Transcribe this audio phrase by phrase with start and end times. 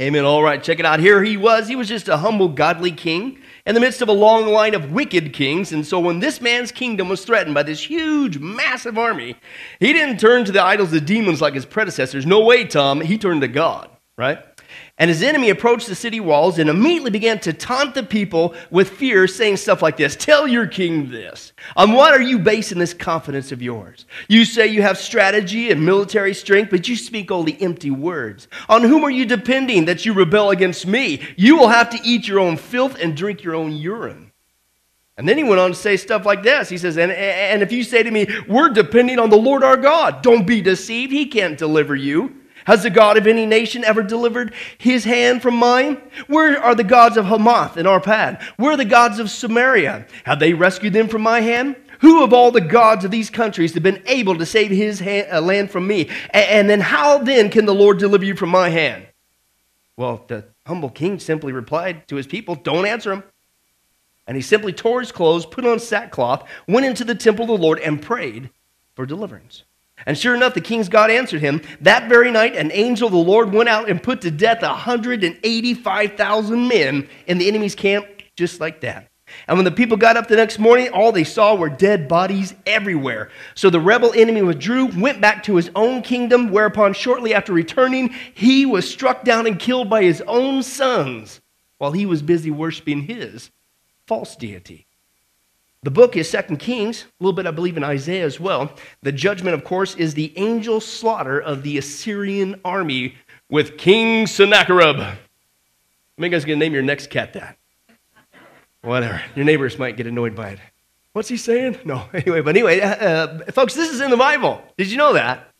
[0.00, 0.24] Amen.
[0.24, 1.00] All right, check it out.
[1.00, 1.68] Here he was.
[1.68, 4.92] He was just a humble, godly king in the midst of a long line of
[4.92, 5.72] wicked kings.
[5.72, 9.36] And so when this man's kingdom was threatened by this huge, massive army,
[9.80, 12.26] he didn't turn to the idols of demons like his predecessors.
[12.26, 13.00] No way, Tom.
[13.00, 14.38] He turned to God, right?
[14.98, 18.88] And his enemy approached the city walls and immediately began to taunt the people with
[18.88, 21.52] fear, saying stuff like this Tell your king this.
[21.76, 24.06] Um, on what are you basing this confidence of yours?
[24.28, 28.48] You say you have strategy and military strength, but you speak only empty words.
[28.68, 31.22] On whom are you depending that you rebel against me?
[31.36, 34.32] You will have to eat your own filth and drink your own urine.
[35.18, 36.68] And then he went on to say stuff like this.
[36.68, 39.76] He says, and, and if you say to me, We're depending on the Lord our
[39.76, 41.12] God, don't be deceived.
[41.12, 42.35] He can't deliver you.
[42.66, 46.02] Has the God of any nation ever delivered his hand from mine?
[46.26, 48.42] Where are the gods of Hamath and Arpad?
[48.56, 50.06] Where are the gods of Samaria?
[50.24, 51.76] Have they rescued them from my hand?
[52.00, 55.28] Who of all the gods of these countries have been able to save his hand,
[55.32, 56.10] uh, land from me?
[56.30, 59.06] And, and then how then can the Lord deliver you from my hand?
[59.96, 63.22] Well, the humble king simply replied to his people, Don't answer him.
[64.26, 67.64] And he simply tore his clothes, put on sackcloth, went into the temple of the
[67.64, 68.50] Lord, and prayed
[68.96, 69.62] for deliverance.
[70.04, 71.62] And sure enough, the king's God answered him.
[71.80, 76.68] That very night, an angel of the Lord went out and put to death 185,000
[76.68, 79.08] men in the enemy's camp, just like that.
[79.48, 82.54] And when the people got up the next morning, all they saw were dead bodies
[82.64, 83.30] everywhere.
[83.54, 88.14] So the rebel enemy withdrew, went back to his own kingdom, whereupon, shortly after returning,
[88.34, 91.40] he was struck down and killed by his own sons
[91.78, 93.50] while he was busy worshiping his
[94.06, 94.85] false deity.
[95.86, 98.74] The book is Second Kings, a little bit, I believe, in Isaiah as well.
[99.02, 103.14] The judgment, of course, is the angel slaughter of the Assyrian army
[103.48, 104.96] with King Sennacherib.
[104.96, 105.14] How
[106.18, 107.56] many guys going to name your next cat that?
[108.82, 109.22] Whatever.
[109.36, 110.58] Your neighbors might get annoyed by it.
[111.12, 111.78] What's he saying?
[111.84, 112.08] No.
[112.12, 114.60] Anyway, but anyway, uh, uh, folks, this is in the Bible.
[114.76, 115.52] Did you know that?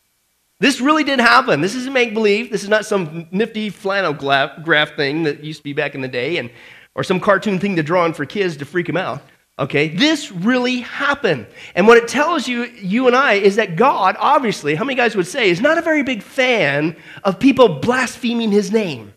[0.59, 1.61] This really did happen.
[1.61, 2.51] This isn't make believe.
[2.51, 6.09] This is not some nifty flannel graph thing that used to be back in the
[6.09, 6.51] day, and
[6.95, 9.21] or some cartoon thing to draw on for kids to freak them out.
[9.59, 11.47] Okay, this really happened.
[11.73, 15.15] And what it tells you, you and I, is that God, obviously, how many guys
[15.15, 19.13] would say, is not a very big fan of people blaspheming his name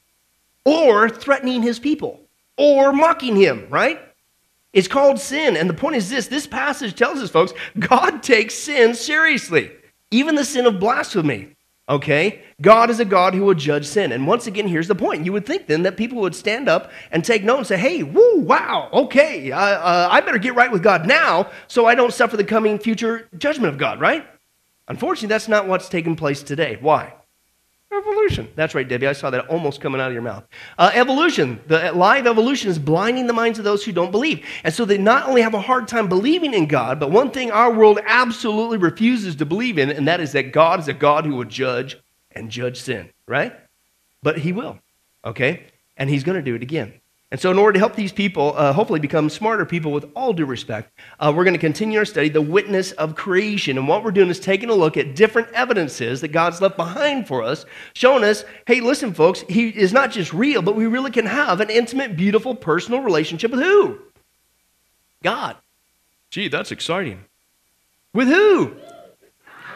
[0.64, 2.20] or threatening his people
[2.56, 4.00] or mocking him, right?
[4.72, 5.58] It's called sin.
[5.58, 9.70] And the point is this this passage tells us, folks, God takes sin seriously,
[10.10, 11.54] even the sin of blasphemy.
[11.90, 12.42] Okay?
[12.62, 14.12] God is a God who will judge sin.
[14.12, 15.26] And once again, here's the point.
[15.26, 18.04] You would think then that people would stand up and take note and say, hey,
[18.04, 22.36] woo, wow, okay, uh, I better get right with God now so I don't suffer
[22.36, 24.24] the coming future judgment of God, right?
[24.86, 26.78] Unfortunately, that's not what's taking place today.
[26.80, 27.14] Why?
[27.92, 28.48] Evolution.
[28.54, 29.08] That's right, Debbie.
[29.08, 30.46] I saw that almost coming out of your mouth.
[30.78, 31.60] Uh, evolution.
[31.66, 34.46] The live evolution is blinding the minds of those who don't believe.
[34.62, 37.50] And so they not only have a hard time believing in God, but one thing
[37.50, 41.26] our world absolutely refuses to believe in, and that is that God is a God
[41.26, 41.98] who will judge
[42.30, 43.52] and judge sin, right?
[44.22, 44.78] But He will,
[45.24, 45.64] okay?
[45.96, 46.99] And He's going to do it again.
[47.32, 50.32] And so, in order to help these people uh, hopefully become smarter people with all
[50.32, 53.78] due respect, uh, we're going to continue our study, The Witness of Creation.
[53.78, 57.28] And what we're doing is taking a look at different evidences that God's left behind
[57.28, 61.12] for us, showing us hey, listen, folks, He is not just real, but we really
[61.12, 64.00] can have an intimate, beautiful, personal relationship with who?
[65.22, 65.56] God.
[66.30, 67.24] Gee, that's exciting.
[68.12, 68.74] With who?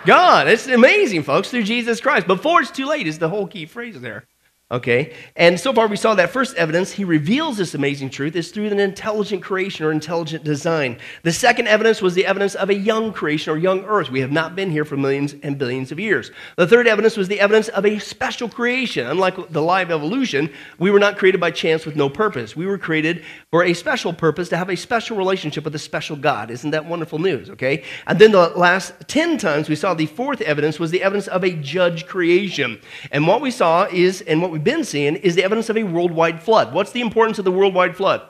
[0.07, 0.49] God.
[0.49, 2.27] It's amazing, folks, through Jesus Christ.
[2.27, 4.27] Before it's too late is the whole key phrase there.
[4.71, 5.13] Okay?
[5.37, 8.69] And so far, we saw that first evidence, he reveals this amazing truth, is through
[8.69, 10.97] an intelligent creation or intelligent design.
[11.23, 14.11] The second evidence was the evidence of a young creation or young earth.
[14.11, 16.31] We have not been here for millions and billions of years.
[16.57, 19.07] The third evidence was the evidence of a special creation.
[19.07, 22.57] Unlike the live evolution, we were not created by chance with no purpose.
[22.57, 26.17] We were created for a special purpose to have a special relationship with a special
[26.17, 26.51] God.
[26.51, 27.51] Isn't that wonderful news?
[27.51, 27.85] Okay?
[28.07, 31.45] And then the last 10 times we saw the fourth evidence was the evidence of
[31.45, 32.81] a judge creation.
[33.13, 35.83] And what we saw is, and what we've been seeing is the evidence of a
[35.83, 36.73] worldwide flood.
[36.73, 38.23] What's the importance of the worldwide flood?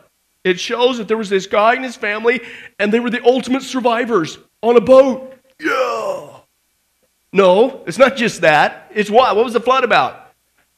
[0.43, 2.41] It shows that there was this guy and his family,
[2.79, 5.35] and they were the ultimate survivors on a boat.
[5.61, 6.31] Yeah.
[7.31, 8.91] No, it's not just that.
[8.95, 9.37] It's what?
[9.37, 10.33] What was the flood about?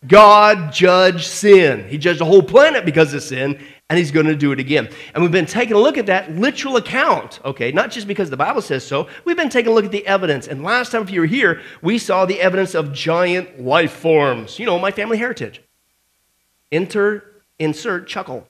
[0.04, 1.88] God judged sin.
[1.88, 4.88] He judged the whole planet because of sin, and he's going to do it again.
[5.14, 7.70] And we've been taking a look at that literal account, okay?
[7.70, 9.08] Not just because the Bible says so.
[9.24, 10.48] We've been taking a look at the evidence.
[10.48, 14.58] And last time, if you were here, we saw the evidence of giant life forms.
[14.58, 15.62] You know, my family heritage.
[16.72, 18.48] Enter, insert, chuckle.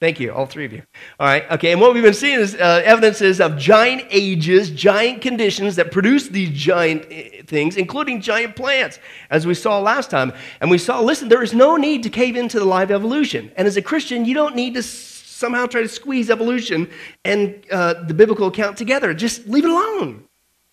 [0.00, 0.82] Thank you, all three of you.
[1.18, 5.20] All right, okay, and what we've been seeing is uh, evidences of giant ages, giant
[5.20, 8.98] conditions that produce these giant eh, things, including giant plants,
[9.28, 10.32] as we saw last time.
[10.62, 13.52] And we saw, listen, there is no need to cave into the live evolution.
[13.56, 16.88] And as a Christian, you don't need to somehow try to squeeze evolution
[17.26, 19.12] and uh, the biblical account together.
[19.12, 20.24] Just leave it alone.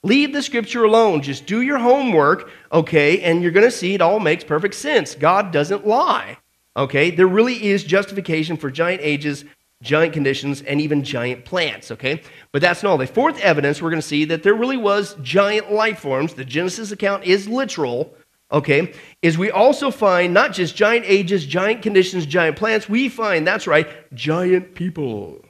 [0.03, 1.21] Leave the scripture alone.
[1.21, 3.19] Just do your homework, okay?
[3.21, 5.15] And you're going to see it all makes perfect sense.
[5.15, 6.37] God doesn't lie,
[6.77, 7.09] okay?
[7.11, 9.43] There really is justification for giant ages,
[9.81, 12.21] giant conditions, and even giant plants, okay?
[12.51, 12.97] But that's not all.
[12.97, 16.33] The fourth evidence we're going to see that there really was giant life forms.
[16.33, 18.13] The Genesis account is literal,
[18.51, 18.93] okay?
[19.21, 23.67] Is we also find not just giant ages, giant conditions, giant plants, we find, that's
[23.67, 25.43] right, giant people.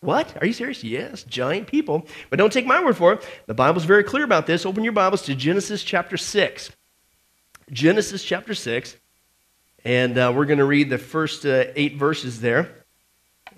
[0.00, 0.36] What?
[0.40, 0.82] Are you serious?
[0.82, 2.08] Yes, giant people.
[2.28, 3.28] But don't take my word for it.
[3.46, 4.66] The Bible's very clear about this.
[4.66, 6.72] Open your Bibles to Genesis chapter 6.
[7.70, 8.96] Genesis chapter 6.
[9.84, 12.84] And uh, we're going to read the first uh, eight verses there.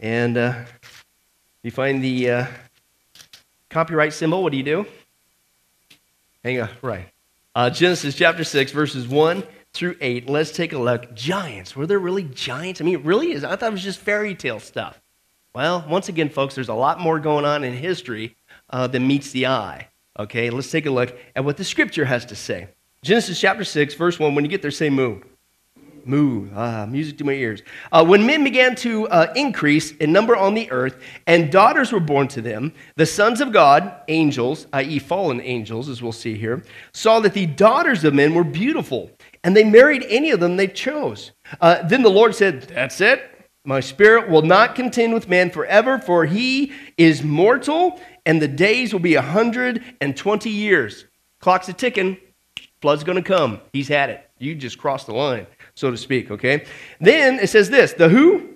[0.00, 0.64] And uh,
[1.62, 2.46] you find the uh,
[3.68, 4.42] copyright symbol.
[4.42, 4.86] What do you do?
[6.42, 7.08] Hang on, right.
[7.54, 9.42] Uh, Genesis chapter 6, verses 1
[9.72, 10.28] through 8.
[10.28, 11.14] Let's take a look.
[11.14, 11.76] Giants.
[11.76, 12.80] Were there really giants?
[12.80, 13.44] I mean, it really is.
[13.44, 15.00] I thought it was just fairy tale stuff.
[15.54, 18.36] Well, once again, folks, there's a lot more going on in history
[18.70, 19.88] uh, than meets the eye.
[20.18, 22.68] Okay, let's take a look at what the scripture has to say.
[23.02, 24.34] Genesis chapter 6, verse 1.
[24.34, 25.20] When you get there, say moo.
[26.06, 26.48] Moo.
[26.54, 27.62] Ah, music to my ears.
[27.92, 32.00] Uh, when men began to uh, increase in number on the earth, and daughters were
[32.00, 36.62] born to them, the sons of God, angels, i.e., fallen angels, as we'll see here,
[36.92, 39.10] saw that the daughters of men were beautiful,
[39.42, 41.32] and they married any of them they chose.
[41.60, 43.30] Uh, then the Lord said, That's it.
[43.66, 48.92] My spirit will not contend with man forever, for he is mortal, and the days
[48.92, 51.06] will be a 120 years.
[51.40, 52.18] Clock's a ticking.
[52.82, 53.62] Flood's going to come.
[53.72, 54.28] He's had it.
[54.38, 56.64] You just crossed the line, so to speak, okay?
[57.00, 58.50] Then it says this the who?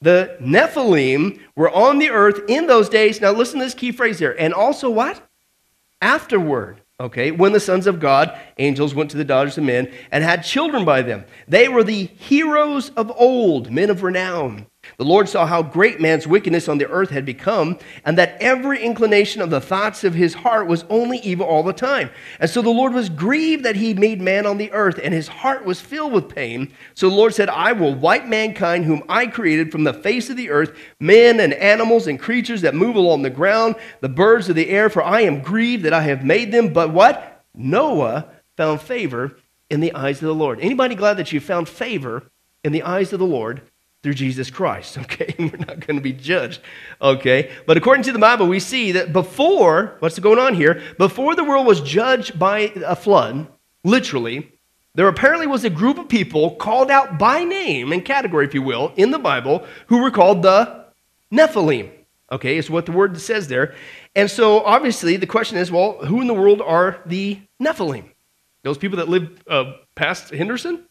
[0.00, 3.22] The Nephilim were on the earth in those days.
[3.22, 4.38] Now listen to this key phrase there.
[4.38, 5.26] And also what?
[6.02, 6.82] Afterward.
[7.00, 10.44] Okay, when the sons of God, angels, went to the daughters of men and had
[10.44, 11.24] children by them.
[11.48, 14.66] They were the heroes of old, men of renown.
[14.96, 18.82] The Lord saw how great man's wickedness on the earth had become, and that every
[18.82, 22.10] inclination of the thoughts of his heart was only evil all the time.
[22.40, 25.28] And so the Lord was grieved that he made man on the earth, and his
[25.28, 26.72] heart was filled with pain.
[26.94, 30.36] So the Lord said, I will wipe mankind, whom I created from the face of
[30.36, 34.56] the earth, men and animals and creatures that move along the ground, the birds of
[34.56, 36.72] the air, for I am grieved that I have made them.
[36.72, 37.42] But what?
[37.54, 39.36] Noah found favor
[39.70, 40.60] in the eyes of the Lord.
[40.60, 42.30] Anybody glad that you found favor
[42.62, 43.62] in the eyes of the Lord?
[44.04, 45.34] Through Jesus Christ, okay?
[45.38, 46.60] We're not going to be judged,
[47.02, 47.50] okay?
[47.66, 50.80] But according to the Bible, we see that before, what's going on here?
[50.98, 53.48] Before the world was judged by a flood,
[53.82, 54.52] literally,
[54.94, 58.62] there apparently was a group of people called out by name and category, if you
[58.62, 60.84] will, in the Bible, who were called the
[61.32, 61.90] Nephilim.
[62.30, 63.74] Okay, is what the word says there.
[64.14, 68.04] And so obviously the question is well, who in the world are the Nephilim?
[68.62, 70.84] Those people that live uh, past Henderson?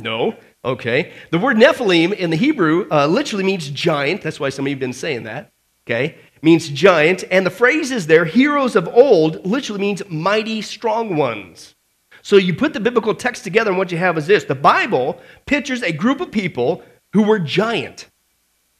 [0.00, 0.34] No.
[0.64, 1.12] Okay.
[1.30, 4.22] The word Nephilim in the Hebrew uh, literally means giant.
[4.22, 5.52] That's why some of you have been saying that.
[5.86, 6.16] Okay.
[6.42, 7.24] Means giant.
[7.30, 11.74] And the phrase is there, heroes of old, literally means mighty strong ones.
[12.22, 15.20] So you put the biblical text together, and what you have is this the Bible
[15.46, 18.08] pictures a group of people who were giant,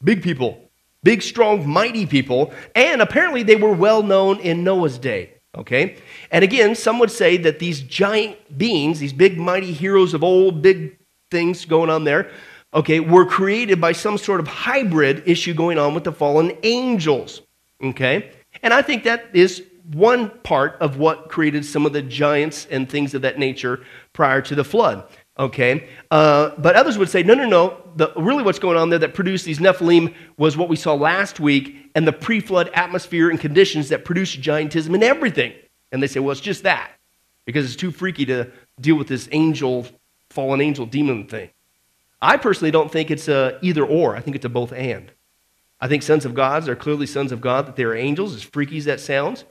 [0.03, 0.71] big people,
[1.03, 5.35] big, strong, mighty people, and apparently they were well known in Noah's day.
[5.57, 5.97] Okay?
[6.31, 10.63] And again, some would say that these giant beings, these big, mighty heroes of old,
[10.63, 10.97] big,
[11.31, 12.31] things going on there,
[12.75, 17.43] okay, were created by some sort of hybrid issue going on with the fallen angels,
[17.83, 18.33] okay?
[18.63, 22.89] And I think that is one part of what created some of the giants and
[22.89, 25.05] things of that nature prior to the flood,
[25.39, 25.89] okay?
[26.11, 29.15] Uh, but others would say, no, no, no, the, really what's going on there that
[29.15, 33.41] produced these Nephilim was what we saw last week and the pre flood atmosphere and
[33.41, 35.53] conditions that produced giantism and everything.
[35.91, 36.93] And they say, well, it's just that
[37.47, 38.49] because it's too freaky to
[38.81, 39.87] deal with this angel
[40.31, 41.51] fallen angel demon thing.
[42.23, 44.17] I personally don't think it's a either or.
[44.17, 45.11] I think it's a both and.
[45.81, 48.43] I think sons of gods are clearly sons of God, that they are angels, as
[48.43, 49.45] freaky as that sounds.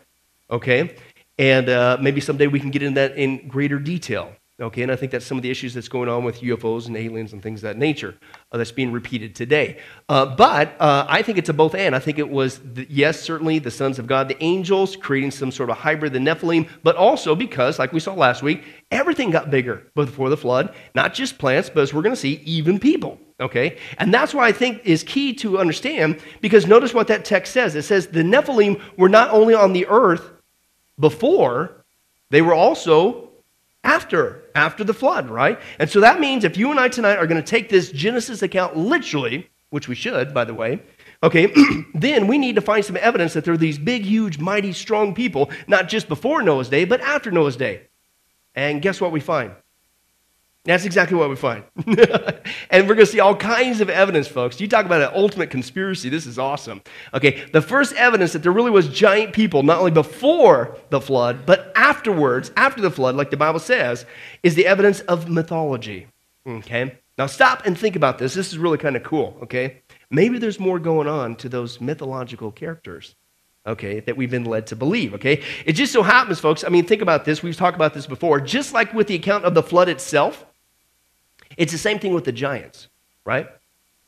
[0.51, 0.95] Okay?
[1.37, 4.33] And uh, maybe someday we can get into that in greater detail.
[4.61, 6.97] Okay, and I think that's some of the issues that's going on with UFOs and
[6.97, 8.15] aliens and things of that nature
[8.51, 9.79] uh, that's being repeated today.
[10.09, 11.95] Uh, but uh, I think it's a both and.
[11.95, 15.49] I think it was, the, yes, certainly the sons of God, the angels, creating some
[15.49, 19.49] sort of hybrid, the Nephilim, but also because, like we saw last week, everything got
[19.49, 23.17] bigger before the flood, not just plants, but as we're going to see, even people.
[23.39, 27.53] Okay, and that's why I think is key to understand because notice what that text
[27.53, 27.73] says.
[27.73, 30.29] It says the Nephilim were not only on the earth
[30.99, 31.85] before,
[32.31, 33.29] they were also
[33.83, 35.59] after after the flood right?
[35.79, 38.41] And so that means if you and i tonight are going to take this genesis
[38.41, 40.81] account literally which we should by the way
[41.23, 41.51] okay
[41.93, 45.15] then we need to find some evidence that there are these big huge mighty strong
[45.15, 47.81] people not just before noah's day but after noah's day.
[48.55, 49.51] And guess what we find
[50.65, 51.63] That's exactly what we find.
[51.87, 54.59] and we're going to see all kinds of evidence, folks.
[54.59, 56.09] You talk about an ultimate conspiracy.
[56.09, 56.81] This is awesome.
[57.13, 61.45] Okay, the first evidence that there really was giant people, not only before the flood,
[61.45, 64.05] but afterwards, after the flood, like the Bible says,
[64.43, 66.07] is the evidence of mythology.
[66.45, 68.33] Okay, now stop and think about this.
[68.33, 69.37] This is really kind of cool.
[69.43, 73.15] Okay, maybe there's more going on to those mythological characters
[73.67, 75.43] okay, that we've been led to believe, okay?
[75.65, 77.43] It just so happens, folks, I mean, think about this.
[77.43, 78.39] We've talked about this before.
[78.39, 80.45] Just like with the account of the flood itself,
[81.59, 82.87] it's the same thing with the giants,
[83.25, 83.47] right?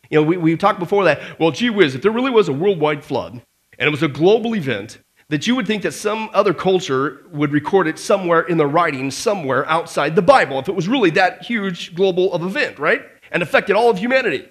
[0.10, 2.54] You know, we, we talked before that, well, gee whiz, if there really was a
[2.54, 6.54] worldwide flood and it was a global event, that you would think that some other
[6.54, 10.88] culture would record it somewhere in the writing, somewhere outside the Bible, if it was
[10.88, 13.04] really that huge global of event, right?
[13.32, 14.50] And affected all of humanity.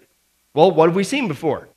[0.55, 1.69] Well, what have we seen before?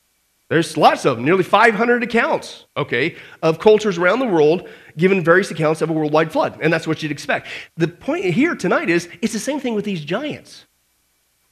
[0.49, 5.51] There's lots of them, nearly 500 accounts, okay, of cultures around the world giving various
[5.51, 6.59] accounts of a worldwide flood.
[6.61, 7.47] And that's what you'd expect.
[7.75, 10.65] The point here tonight is it's the same thing with these giants.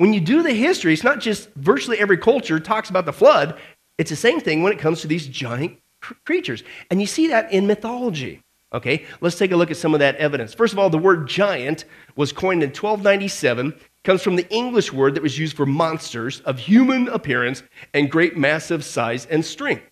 [0.01, 3.59] When you do the history, it's not just virtually every culture talks about the flood,
[3.99, 6.63] it's the same thing when it comes to these giant cr- creatures.
[6.89, 8.41] And you see that in mythology.
[8.73, 10.55] Okay, let's take a look at some of that evidence.
[10.55, 15.13] First of all, the word giant was coined in 1297 comes from the English word
[15.13, 17.61] that was used for monsters of human appearance
[17.93, 19.83] and great massive size and strength.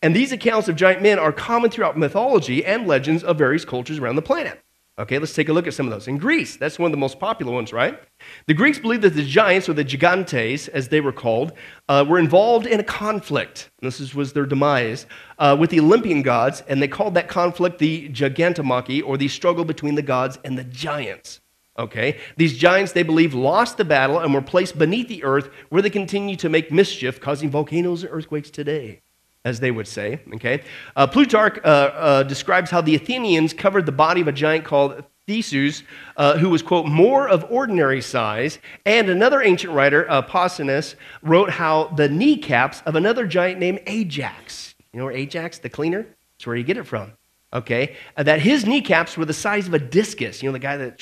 [0.00, 3.98] And these accounts of giant men are common throughout mythology and legends of various cultures
[3.98, 4.61] around the planet.
[4.98, 6.06] Okay, let's take a look at some of those.
[6.06, 7.98] In Greece, that's one of the most popular ones, right?
[8.46, 11.52] The Greeks believed that the giants, or the gigantes, as they were called,
[11.88, 13.70] uh, were involved in a conflict.
[13.80, 15.06] This was their demise
[15.38, 19.64] uh, with the Olympian gods, and they called that conflict the gigantomachy, or the struggle
[19.64, 21.40] between the gods and the giants.
[21.78, 22.18] Okay?
[22.36, 25.88] These giants, they believe, lost the battle and were placed beneath the earth where they
[25.88, 29.00] continue to make mischief, causing volcanoes and earthquakes today,
[29.44, 30.20] as they would say.
[30.34, 30.62] Okay?
[30.96, 35.04] Uh, Plutarch uh, uh, describes how the Athenians covered the body of a giant called
[35.26, 35.82] Theseus,
[36.16, 38.58] uh, who was, quote, more of ordinary size.
[38.84, 44.74] And another ancient writer, uh, Pausanias, wrote how the kneecaps of another giant named Ajax,
[44.92, 46.02] you know where Ajax, the cleaner?
[46.02, 47.12] That's where you get it from.
[47.52, 47.96] Okay?
[48.16, 51.00] Uh, that his kneecaps were the size of a discus, you know, the guy that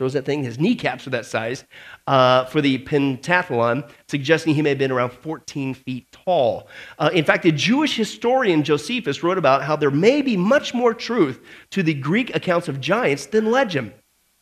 [0.00, 0.42] throws that thing.
[0.42, 1.64] His kneecaps are that size
[2.06, 6.68] uh, for the pentathlon, suggesting he may have been around 14 feet tall.
[6.98, 10.94] Uh, in fact, the Jewish historian Josephus wrote about how there may be much more
[10.94, 13.92] truth to the Greek accounts of giants than legend.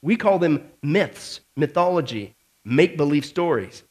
[0.01, 3.83] We call them myths, mythology, make believe stories.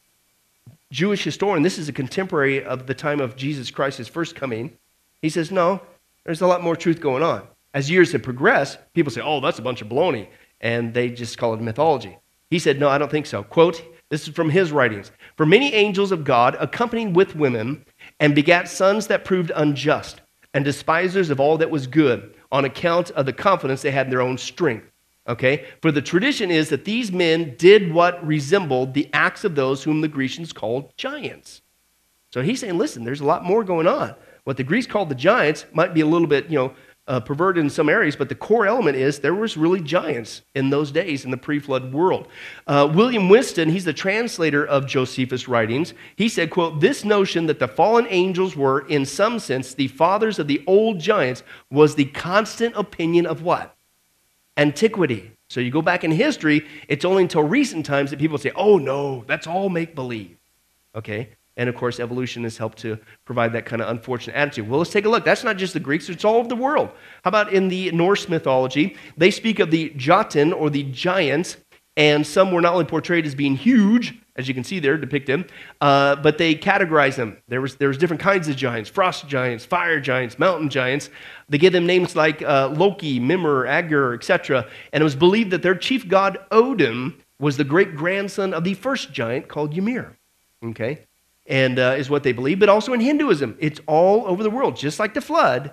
[0.90, 4.72] Jewish historian, this is a contemporary of the time of Jesus Christ's first coming.
[5.20, 5.82] He says, no,
[6.24, 7.46] there's a lot more truth going on.
[7.74, 10.28] As years have progressed, people say, oh, that's a bunch of baloney
[10.60, 12.18] and they just call it mythology.
[12.50, 13.42] He said, No, I don't think so.
[13.42, 15.10] Quote, this is from his writings.
[15.36, 17.84] For many angels of God accompanied with women
[18.20, 20.22] and begat sons that proved unjust
[20.54, 24.10] and despisers of all that was good on account of the confidence they had in
[24.10, 24.90] their own strength.
[25.28, 25.66] Okay?
[25.82, 30.00] For the tradition is that these men did what resembled the acts of those whom
[30.00, 31.60] the Grecians called giants.
[32.30, 34.14] So he's saying, listen, there's a lot more going on.
[34.44, 36.72] What the Greeks called the giants might be a little bit, you know,
[37.08, 40.70] uh, perverted in some areas, but the core element is there was really giants in
[40.70, 42.28] those days in the pre-flood world.
[42.66, 45.94] Uh, William Whiston, he's the translator of Josephus' writings.
[46.16, 50.38] He said, "quote This notion that the fallen angels were, in some sense, the fathers
[50.38, 53.74] of the old giants was the constant opinion of what
[54.56, 58.52] antiquity." So you go back in history, it's only until recent times that people say,
[58.54, 60.36] "Oh no, that's all make believe."
[60.94, 64.68] Okay, and of course, evolution has helped to provide that kind of unfortunate attitude.
[64.68, 65.24] Well, let's take a look.
[65.24, 66.88] That's not just the Greeks, it's all over the world.
[67.24, 68.96] How about in the Norse mythology?
[69.16, 71.58] They speak of the Jotun or the giants,
[71.96, 75.50] and some were not only portrayed as being huge, as you can see there depicted,
[75.80, 77.36] uh, but they categorize them.
[77.48, 81.10] There was, there was different kinds of giants frost giants, fire giants, mountain giants.
[81.48, 84.64] They gave them names like uh, Loki, Mimir, Agur, etc.
[84.92, 88.74] And it was believed that their chief god, Odin, was the great grandson of the
[88.74, 90.16] first giant called Ymir.
[90.64, 91.00] Okay?
[91.48, 93.56] And uh, is what they believe, but also in Hinduism.
[93.58, 95.72] It's all over the world, just like the flood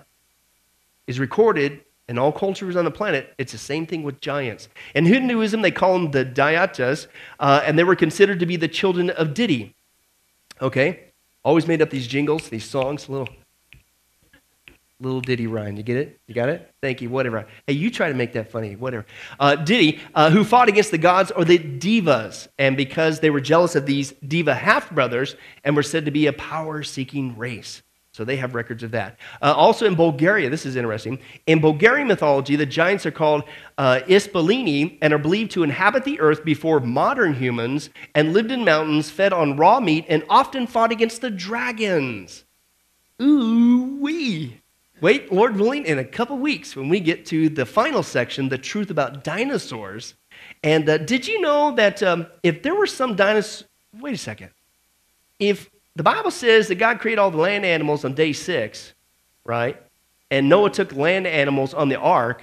[1.05, 3.33] is recorded in all cultures on the planet.
[3.37, 4.69] It's the same thing with giants.
[4.93, 7.07] In Hinduism, they call them the Daityas,
[7.39, 9.75] uh, and they were considered to be the children of Diti.
[10.61, 11.11] Okay?
[11.43, 13.29] Always made up these jingles, these songs, little
[15.01, 15.75] Little Diddy Ryan.
[15.75, 16.19] You get it?
[16.27, 16.71] You got it?
[16.81, 17.09] Thank you.
[17.09, 17.47] Whatever.
[17.67, 18.75] Hey, you try to make that funny.
[18.75, 19.05] Whatever.
[19.39, 23.41] Uh, Diddy, uh, who fought against the gods or the devas, and because they were
[23.41, 25.35] jealous of these deva half brothers
[25.65, 27.81] and were said to be a power seeking race.
[28.13, 29.19] So they have records of that.
[29.41, 31.19] Uh, also in Bulgaria, this is interesting.
[31.47, 33.43] In Bulgarian mythology, the giants are called
[33.77, 38.63] uh, Ispolini and are believed to inhabit the earth before modern humans and lived in
[38.63, 42.45] mountains, fed on raw meat, and often fought against the dragons.
[43.21, 44.61] Ooh wee.
[45.01, 48.57] Wait, Lord willing, in a couple weeks when we get to the final section, the
[48.57, 50.15] truth about dinosaurs,
[50.63, 53.67] And uh, did you know that um, if there were some dinosaurs,
[53.99, 54.49] wait a second.
[55.39, 58.93] If the Bible says that God created all the land animals on day six,
[59.43, 59.81] right?
[60.31, 62.41] And Noah took land animals on the ark,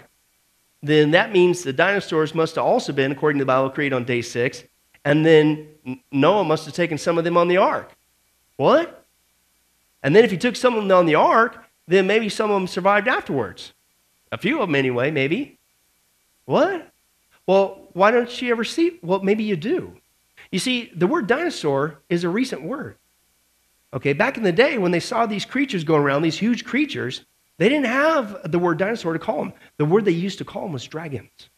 [0.83, 4.05] then that means the dinosaurs must have also been, according to the Bible, created on
[4.05, 4.65] day six.
[5.05, 5.69] And then
[6.11, 7.93] Noah must have taken some of them on the ark.
[8.57, 9.05] What?
[10.03, 12.61] And then if he took some of them on the ark, then maybe some of
[12.61, 13.73] them survived afterwards.
[14.31, 15.59] A few of them, anyway, maybe.
[16.45, 16.91] What?
[17.47, 18.99] Well, why don't you ever see?
[19.03, 19.97] Well, maybe you do.
[20.51, 22.97] You see, the word dinosaur is a recent word.
[23.95, 27.25] Okay, back in the day when they saw these creatures going around, these huge creatures,
[27.59, 29.53] they didn't have the word dinosaur to call them.
[29.77, 31.51] The word they used to call them was dragons.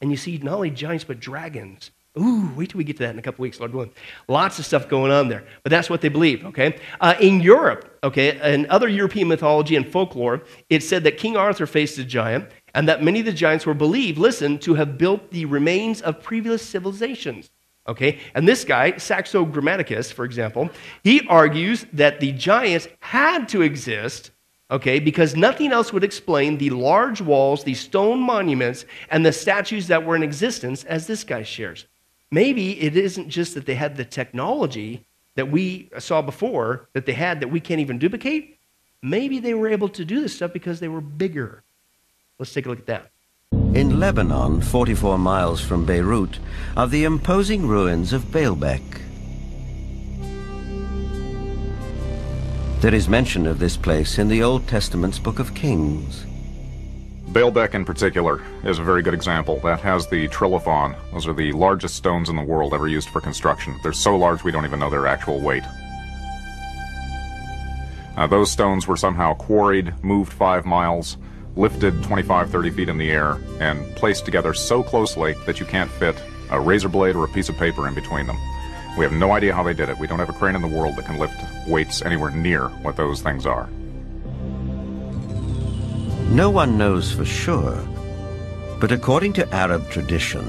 [0.00, 1.90] And you see, not only giants, but dragons.
[2.18, 3.92] Ooh, wait till we get to that in a couple weeks, Lord willing.
[4.26, 5.44] Lots of stuff going on there.
[5.62, 6.76] But that's what they believe, okay?
[7.00, 11.66] Uh, in Europe, okay, and other European mythology and folklore, it said that King Arthur
[11.66, 15.30] faced a giant and that many of the giants were believed, listen, to have built
[15.30, 17.50] the remains of previous civilizations.
[17.88, 20.68] Okay, and this guy, Saxo Grammaticus, for example,
[21.02, 24.32] he argues that the giants had to exist,
[24.70, 29.86] okay, because nothing else would explain the large walls, the stone monuments, and the statues
[29.86, 31.86] that were in existence, as this guy shares.
[32.30, 37.12] Maybe it isn't just that they had the technology that we saw before that they
[37.12, 38.56] had that we can't even duplicate.
[39.02, 41.64] Maybe they were able to do this stuff because they were bigger.
[42.38, 43.10] Let's take a look at that.
[43.74, 46.38] In Lebanon, 44 miles from Beirut,
[46.76, 48.82] are the imposing ruins of Baalbek.
[52.80, 56.26] There is mention of this place in the Old Testament's Book of Kings.
[57.32, 59.60] Baalbek in particular is a very good example.
[59.60, 60.96] That has the trilithon.
[61.12, 63.78] Those are the largest stones in the world ever used for construction.
[63.84, 65.62] They're so large we don't even know their actual weight.
[68.16, 71.18] Uh, those stones were somehow quarried, moved five miles,
[71.54, 75.90] lifted 25, 30 feet in the air, and placed together so closely that you can't
[75.90, 78.38] fit a razor blade or a piece of paper in between them.
[78.98, 79.98] We have no idea how they did it.
[79.98, 82.96] We don't have a crane in the world that can lift weights anywhere near what
[82.96, 83.68] those things are.
[86.30, 87.76] No one knows for sure,
[88.78, 90.48] but according to Arab tradition,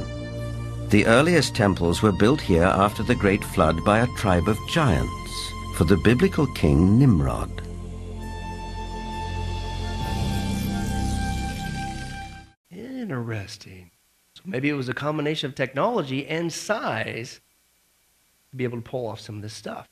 [0.90, 5.10] the earliest temples were built here after the Great Flood by a tribe of giants
[5.76, 7.50] for the biblical king Nimrod.
[12.70, 13.90] Interesting.
[14.36, 17.42] So maybe it was a combination of technology and size
[18.52, 19.90] to be able to pull off some of this stuff.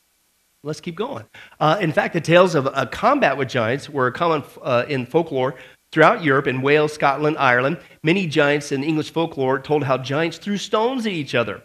[0.61, 1.25] Let's keep going.
[1.59, 5.55] Uh, in fact, the tales of a combat with giants were common uh, in folklore
[5.91, 7.77] throughout Europe, in Wales, Scotland, Ireland.
[8.03, 11.63] Many giants in English folklore told how giants threw stones at each other.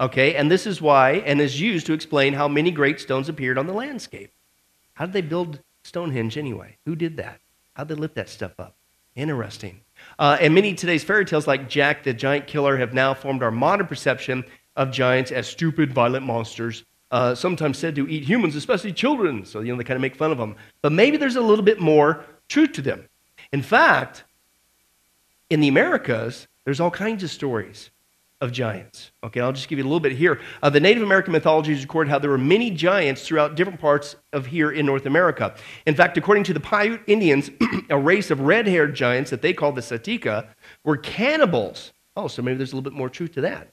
[0.00, 3.58] Okay, and this is why, and is used to explain how many great stones appeared
[3.58, 4.30] on the landscape.
[4.94, 6.76] How did they build Stonehenge anyway?
[6.86, 7.40] Who did that?
[7.74, 8.76] How did they lift that stuff up?
[9.16, 9.80] Interesting.
[10.18, 13.50] Uh, and many today's fairy tales, like Jack the Giant Killer, have now formed our
[13.50, 14.44] modern perception
[14.76, 19.44] of giants as stupid, violent monsters, uh, sometimes said to eat humans, especially children.
[19.44, 20.54] So, you know, they kind of make fun of them.
[20.82, 23.07] But maybe there's a little bit more truth to them.
[23.52, 24.24] In fact,
[25.50, 27.90] in the Americas, there's all kinds of stories
[28.40, 29.10] of giants.
[29.24, 30.40] Okay, I'll just give you a little bit here.
[30.62, 34.46] Uh, the Native American mythologies record how there were many giants throughout different parts of
[34.46, 35.54] here in North America.
[35.86, 37.50] In fact, according to the Paiute Indians,
[37.90, 40.46] a race of red haired giants that they called the Satika
[40.84, 41.92] were cannibals.
[42.16, 43.72] Oh, so maybe there's a little bit more truth to that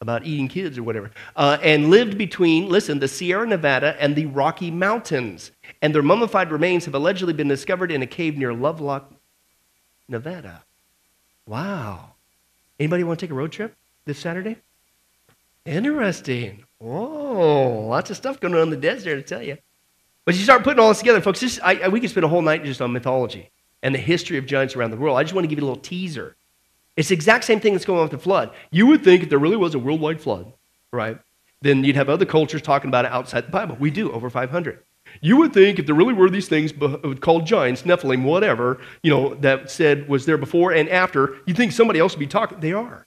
[0.00, 1.10] about eating kids or whatever.
[1.36, 5.52] Uh, and lived between, listen, the Sierra Nevada and the Rocky Mountains.
[5.80, 9.12] And their mummified remains have allegedly been discovered in a cave near Lovelock,
[10.08, 10.62] Nevada.
[11.46, 12.12] Wow.
[12.78, 13.74] Anybody want to take a road trip?
[14.06, 14.56] this Saturday?
[15.66, 16.64] Interesting.
[16.80, 19.58] Oh, lots of stuff going on in the desert, I tell you.
[20.24, 21.40] But you start putting all this together, folks.
[21.40, 23.50] This, I, we could spend a whole night just on mythology
[23.82, 25.18] and the history of giants around the world.
[25.18, 26.36] I just want to give you a little teaser.
[26.96, 28.52] It's the exact same thing that's going on with the flood.
[28.70, 30.52] You would think if there really was a worldwide flood,
[30.92, 31.18] right,
[31.62, 33.76] then you'd have other cultures talking about it outside the Bible.
[33.78, 34.78] We do, over 500.
[35.20, 36.72] You would think if there really were these things
[37.20, 41.72] called giants, Nephilim, whatever, you know, that said was there before and after, you'd think
[41.72, 42.60] somebody else would be talking.
[42.60, 43.06] They are.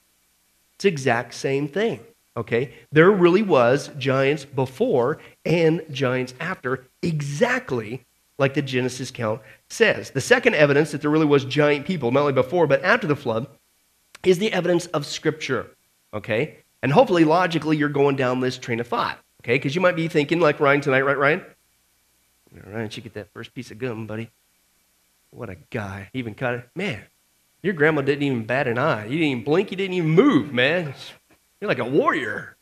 [0.76, 2.00] It's exact same thing.
[2.38, 2.74] Okay?
[2.92, 8.06] There really was giants before and giants after, exactly
[8.38, 10.12] like the Genesis count says.
[10.12, 13.16] The second evidence that there really was giant people, not only before but after the
[13.16, 13.48] flood,
[14.24, 15.72] is the evidence of Scripture.
[16.14, 16.60] Okay?
[16.82, 19.20] And hopefully, logically, you're going down this train of thought.
[19.44, 19.56] Okay?
[19.56, 21.44] Because you might be thinking, like Ryan tonight, right, Ryan?
[22.56, 24.32] All right, you get that first piece of gum, buddy.
[25.32, 26.10] What a guy.
[26.14, 26.70] Even cut it.
[26.76, 27.04] Man,
[27.64, 29.06] your grandma didn't even bat an eye.
[29.06, 29.72] You didn't even blink.
[29.72, 30.94] You didn't even move, man.
[31.62, 32.58] You're like a warrior.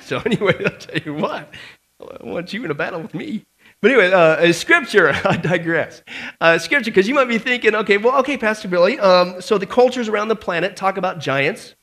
[0.00, 1.52] So, anyway, I'll tell you what,
[2.00, 3.46] I want you in a battle with me.
[3.80, 6.02] But anyway, uh, scripture, I digress.
[6.40, 9.66] Uh, scripture, because you might be thinking, okay, well, okay, Pastor Billy, um, so the
[9.66, 11.74] cultures around the planet talk about giants.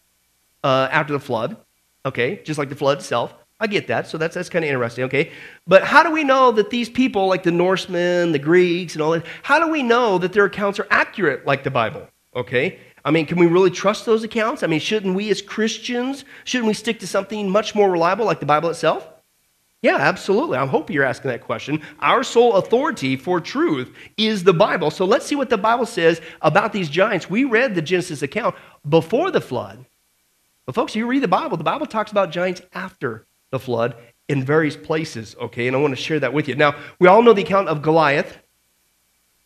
[0.64, 1.58] uh, after the flood,
[2.06, 3.34] okay, just like the flood itself.
[3.60, 5.32] I get that, so that's, that's kind of interesting, okay?
[5.66, 9.12] But how do we know that these people, like the Norsemen, the Greeks, and all
[9.12, 12.80] that, how do we know that their accounts are accurate like the Bible, okay?
[13.06, 14.62] I mean, can we really trust those accounts?
[14.62, 18.42] I mean, shouldn't we as Christians, shouldn't we stick to something much more reliable like
[18.42, 19.08] the Bible itself?
[19.82, 20.58] Yeah, absolutely.
[20.58, 21.82] I hope you're asking that question.
[22.00, 24.90] Our sole authority for truth is the Bible.
[24.90, 27.30] So let's see what the Bible says about these giants.
[27.30, 28.56] We read the Genesis account
[28.90, 29.86] before the flood.
[30.66, 33.96] But, folks, if you read the Bible, the Bible talks about giants after the flood
[34.28, 35.68] in various places, okay?
[35.68, 36.56] And I want to share that with you.
[36.56, 38.38] Now, we all know the account of Goliath.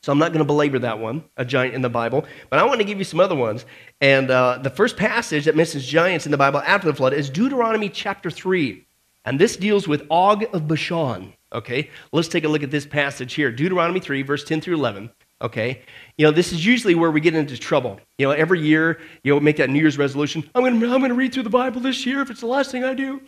[0.01, 2.63] So I'm not going to belabor that one, a giant in the Bible, but I
[2.63, 3.65] want to give you some other ones.
[3.99, 7.29] And uh, the first passage that mentions giants in the Bible after the flood is
[7.29, 8.87] Deuteronomy chapter 3.
[9.25, 11.33] And this deals with Og of Bashan.
[11.51, 15.11] Okay, let's take a look at this passage here Deuteronomy 3, verse 10 through 11.
[15.41, 15.81] Okay,
[16.17, 17.99] you know, this is usually where we get into trouble.
[18.17, 20.43] You know, every year, you know, make that New Year's resolution.
[20.53, 22.21] I'm going to I'm going to read through the Bible this year.
[22.21, 23.21] If it's the last thing I do,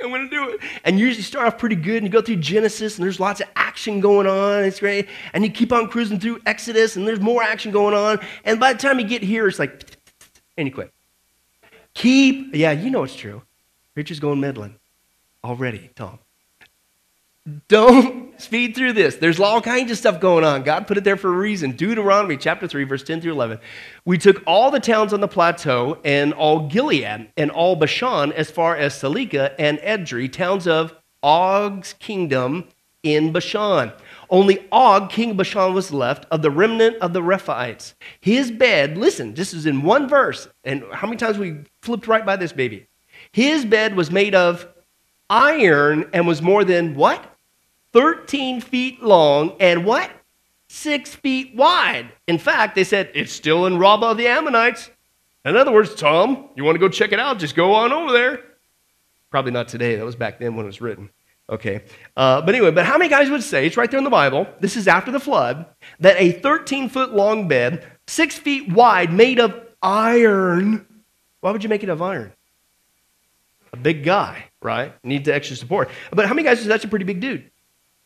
[0.00, 0.60] I'm going to do it.
[0.84, 3.40] And you usually start off pretty good and you go through Genesis and there's lots
[3.40, 4.64] of action going on.
[4.64, 5.08] It's great.
[5.32, 8.20] And you keep on cruising through Exodus and there's more action going on.
[8.44, 9.84] And by the time you get here, it's like,
[10.58, 10.92] and you quit.
[11.94, 13.42] Keep, yeah, you know it's true.
[13.94, 14.76] You're going meddling
[15.42, 16.18] already, Tom.
[17.68, 19.16] Don't speed through this.
[19.16, 20.62] There's all kinds of stuff going on.
[20.62, 21.72] God put it there for a reason.
[21.72, 23.58] Deuteronomy chapter 3, verse 10 through 11.
[24.04, 28.50] We took all the towns on the plateau and all Gilead and all Bashan as
[28.50, 32.68] far as Salekah and Edrei, towns of Og's kingdom
[33.02, 33.92] in Bashan.
[34.28, 37.94] Only Og, king of Bashan, was left of the remnant of the Rephaites.
[38.20, 42.26] His bed, listen, this is in one verse, and how many times we flipped right
[42.26, 42.88] by this baby?
[43.30, 44.66] His bed was made of
[45.30, 47.35] iron and was more than what?
[47.96, 50.10] 13 feet long and what?
[50.68, 52.12] Six feet wide.
[52.26, 54.90] In fact, they said it's still in Rabbah of the Ammonites.
[55.46, 57.38] In other words, Tom, you want to go check it out?
[57.38, 58.44] Just go on over there.
[59.30, 59.96] Probably not today.
[59.96, 61.08] That was back then when it was written.
[61.48, 61.84] Okay.
[62.14, 64.46] Uh, but anyway, but how many guys would say, it's right there in the Bible,
[64.60, 65.64] this is after the flood,
[66.00, 70.84] that a 13 foot long bed, six feet wide, made of iron,
[71.40, 72.30] why would you make it of iron?
[73.72, 74.92] A big guy, right?
[75.02, 75.88] Need the extra support.
[76.12, 77.50] But how many guys that's a pretty big dude?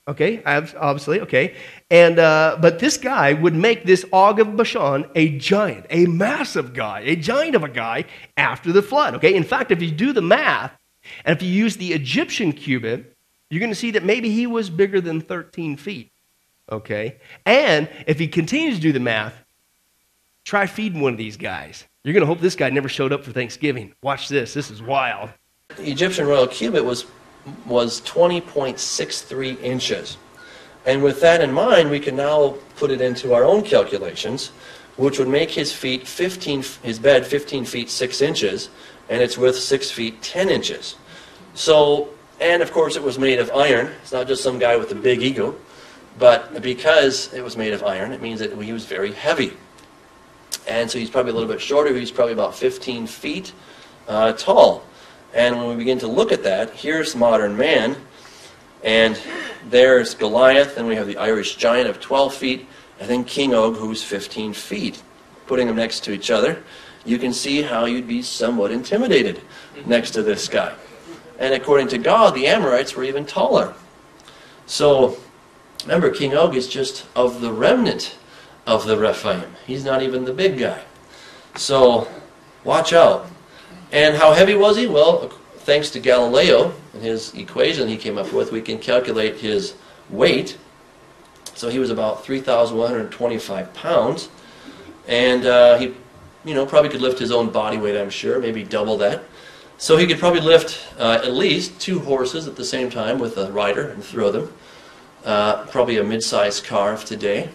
[0.08, 1.54] Okay, obviously, okay.
[1.90, 6.72] And uh, but this guy would make this Og of Bashan a giant, a massive
[6.74, 9.14] guy, a giant of a guy after the flood.
[9.16, 10.72] Okay, in fact, if you do the math,
[11.24, 13.16] and if you use the Egyptian cubit,
[13.50, 16.10] you're going to see that maybe he was bigger than 13 feet.
[16.72, 19.34] Okay, and if he continues to do the math,
[20.44, 21.84] try feeding one of these guys.
[22.04, 23.94] You're going to hope this guy never showed up for Thanksgiving.
[24.02, 24.54] Watch this.
[24.54, 25.30] This is wild.
[25.76, 27.04] The Egyptian royal cubit was
[27.66, 30.16] was 20.63 inches.
[30.86, 34.48] And with that in mind, we can now put it into our own calculations,
[34.96, 38.70] which would make his feet 15, his bed 15 feet 6 inches,
[39.08, 40.96] and its width 6 feet 10 inches.
[41.54, 42.08] So,
[42.40, 43.88] and of course it was made of iron.
[44.02, 45.54] It's not just some guy with a big ego,
[46.18, 49.52] but because it was made of iron, it means that he was very heavy.
[50.68, 51.94] And so he's probably a little bit shorter.
[51.94, 53.52] He's probably about 15 feet
[54.08, 54.84] uh, tall.
[55.32, 57.96] And when we begin to look at that, here's modern man,
[58.82, 59.18] and
[59.68, 62.66] there's Goliath, and we have the Irish giant of 12 feet,
[62.98, 65.02] and then King Og, who's 15 feet.
[65.46, 66.62] Putting them next to each other,
[67.04, 69.40] you can see how you'd be somewhat intimidated
[69.86, 70.74] next to this guy.
[71.38, 73.74] And according to God, the Amorites were even taller.
[74.66, 75.16] So,
[75.82, 78.16] remember, King Og is just of the remnant
[78.66, 79.56] of the Rephaim.
[79.66, 80.82] He's not even the big guy.
[81.56, 82.08] So,
[82.62, 83.26] watch out.
[83.92, 84.86] And how heavy was he?
[84.86, 89.74] Well, thanks to Galileo and his equation he came up with, we can calculate his
[90.08, 90.56] weight.
[91.54, 94.28] So he was about 3,125 pounds.
[95.08, 95.94] And uh, he,
[96.44, 99.24] you know, probably could lift his own body weight, I'm sure, maybe double that.
[99.76, 103.38] So he could probably lift uh, at least two horses at the same time with
[103.38, 104.52] a rider and throw them.
[105.24, 107.48] Uh, probably a mid-sized car of today.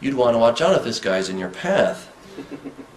[0.00, 2.12] You'd want to watch out if this guy's in your path.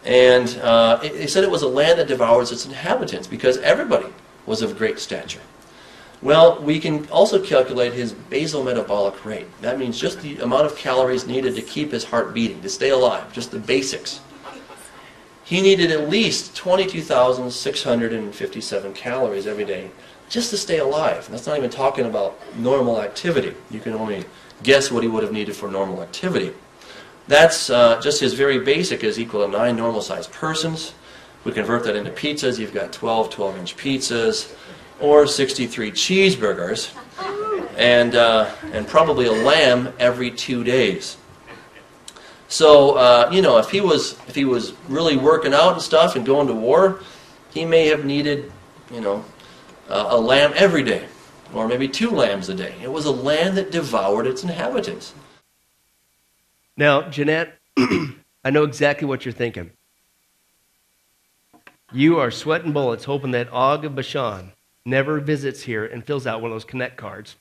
[0.05, 4.07] And uh, it said it was a land that devours its inhabitants because everybody
[4.45, 5.41] was of great stature.
[6.21, 9.47] Well, we can also calculate his basal metabolic rate.
[9.61, 12.89] That means just the amount of calories needed to keep his heart beating, to stay
[12.89, 14.19] alive, just the basics.
[15.45, 19.91] He needed at least 22,657 calories every day
[20.29, 21.27] just to stay alive.
[21.29, 23.55] That's not even talking about normal activity.
[23.71, 24.25] You can only
[24.61, 26.53] guess what he would have needed for normal activity.
[27.29, 30.95] That's uh, just as very basic as equal to nine normal sized persons.
[31.43, 32.57] We convert that into pizzas.
[32.57, 34.51] You've got 12 12 inch pizzas
[34.99, 36.91] or 63 cheeseburgers
[37.77, 41.17] and, uh, and probably a lamb every two days.
[42.47, 46.15] So, uh, you know, if he, was, if he was really working out and stuff
[46.15, 46.99] and going to war,
[47.53, 48.51] He may have needed,
[48.91, 49.23] you know,
[49.87, 51.05] uh, a lamb every day,
[51.53, 52.73] or maybe two lambs a day.
[52.81, 55.13] It was a land that devoured its inhabitants.
[56.79, 59.71] Now, Jeanette, I know exactly what you're thinking.
[61.91, 64.53] You are sweating bullets hoping that Og of Bashan
[64.85, 67.35] never visits here and fills out one of those Connect cards.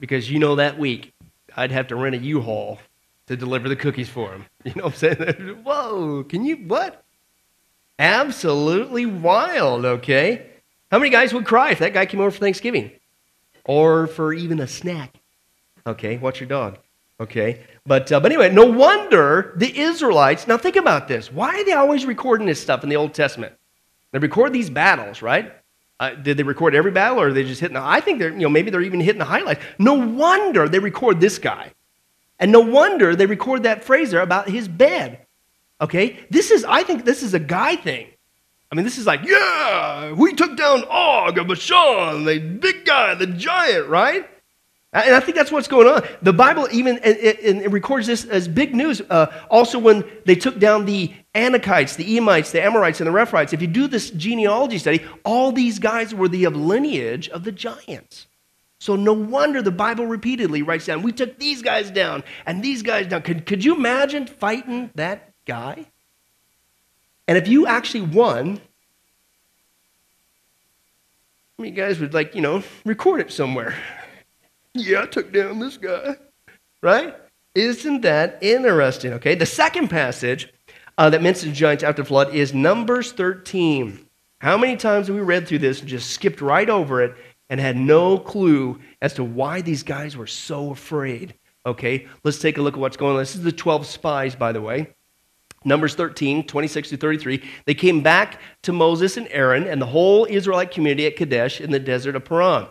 [0.00, 1.12] Because you know that week
[1.54, 2.78] I'd have to rent a U-Haul
[3.26, 4.46] to deliver the cookies for him.
[4.64, 5.60] You know what I'm saying?
[5.62, 7.04] Whoa, can you, what?
[7.98, 10.46] Absolutely wild, okay?
[10.90, 12.90] How many guys would cry if that guy came over for Thanksgiving?
[13.66, 15.20] Or for even a snack?
[15.86, 16.78] Okay, watch your dog.
[17.20, 21.32] Okay, but, uh, but anyway, no wonder the Israelites, now think about this.
[21.32, 23.54] Why are they always recording this stuff in the Old Testament?
[24.12, 25.52] They record these battles, right?
[25.98, 28.32] Uh, did they record every battle or are they just hitting the, I think they're,
[28.32, 29.64] you know, maybe they're even hitting the highlights.
[29.78, 31.72] No wonder they record this guy.
[32.38, 35.26] And no wonder they record that phrase there about his bed.
[35.80, 36.20] Okay?
[36.30, 38.06] This is, I think this is a guy thing.
[38.70, 43.14] I mean, this is like, yeah, we took down Og of Bashan, the big guy,
[43.14, 44.28] the giant, right?
[44.92, 46.02] And I think that's what's going on.
[46.22, 49.02] The Bible even it, it records this as big news.
[49.02, 53.52] Uh, also, when they took down the Anakites, the Emites, the Amorites, and the Rephaites,
[53.52, 58.26] if you do this genealogy study, all these guys were the lineage of the giants.
[58.78, 62.82] So no wonder the Bible repeatedly writes down, we took these guys down and these
[62.82, 63.22] guys down.
[63.22, 65.86] Could, could you imagine fighting that guy?
[67.26, 68.60] And if you actually won,
[71.58, 73.74] you guys would like, you know, record it somewhere.
[74.80, 76.16] Yeah, I took down this guy.
[76.82, 77.16] Right?
[77.54, 79.12] Isn't that interesting?
[79.14, 80.52] Okay, the second passage
[80.96, 84.06] uh, that mentions giants after the flood is Numbers 13.
[84.40, 87.16] How many times have we read through this and just skipped right over it
[87.50, 91.34] and had no clue as to why these guys were so afraid?
[91.66, 93.22] Okay, let's take a look at what's going on.
[93.22, 94.94] This is the 12 spies, by the way.
[95.64, 97.42] Numbers 13, 26 to 33.
[97.66, 101.72] They came back to Moses and Aaron and the whole Israelite community at Kadesh in
[101.72, 102.66] the desert of Paran.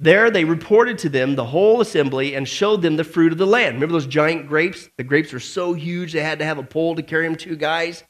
[0.00, 3.46] There they reported to them the whole assembly and showed them the fruit of the
[3.46, 3.74] land.
[3.74, 4.88] Remember those giant grapes?
[4.96, 7.56] The grapes were so huge they had to have a pole to carry them two
[7.56, 8.04] guys.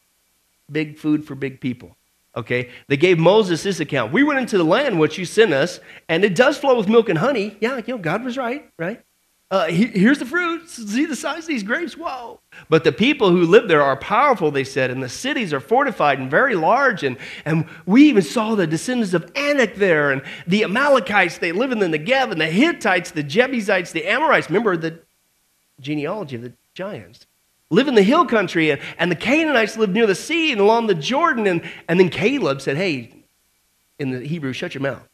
[0.70, 1.96] Big food for big people.
[2.36, 4.12] Okay, they gave Moses this account.
[4.12, 7.08] We went into the land which you sent us, and it does flow with milk
[7.08, 7.56] and honey.
[7.58, 9.02] Yeah, you know, God was right, right?
[9.50, 10.68] Uh, here's the fruit.
[10.68, 11.96] See the size of these grapes?
[11.96, 12.38] Whoa.
[12.68, 16.18] But the people who live there are powerful, they said, and the cities are fortified
[16.18, 17.02] and very large.
[17.02, 21.72] And, and we even saw the descendants of Anak there, and the Amalekites, they live
[21.72, 24.50] in the Negev, and the Hittites, the Jebusites, the Amorites.
[24.50, 24.98] Remember the
[25.80, 27.26] genealogy of the giants.
[27.70, 30.88] Live in the hill country, and, and the Canaanites live near the sea and along
[30.88, 31.46] the Jordan.
[31.46, 33.14] And, and then Caleb said, Hey,
[33.98, 35.07] in the Hebrew, shut your mouth.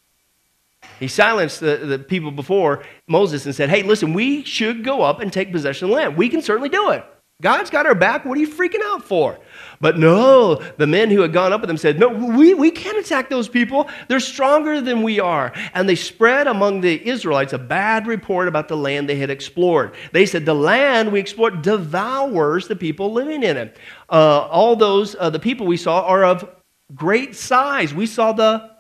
[1.00, 5.20] He silenced the, the people before Moses and said, Hey, listen, we should go up
[5.20, 6.16] and take possession of the land.
[6.16, 7.04] We can certainly do it.
[7.42, 8.24] God's got our back.
[8.24, 9.38] What are you freaking out for?
[9.80, 12.96] But no, the men who had gone up with them said, No, we, we can't
[12.96, 13.90] attack those people.
[14.08, 15.52] They're stronger than we are.
[15.74, 19.94] And they spread among the Israelites a bad report about the land they had explored.
[20.12, 23.76] They said, The land we explored devours the people living in it.
[24.08, 26.48] Uh, all those, uh, the people we saw, are of
[26.94, 27.92] great size.
[27.92, 28.73] We saw the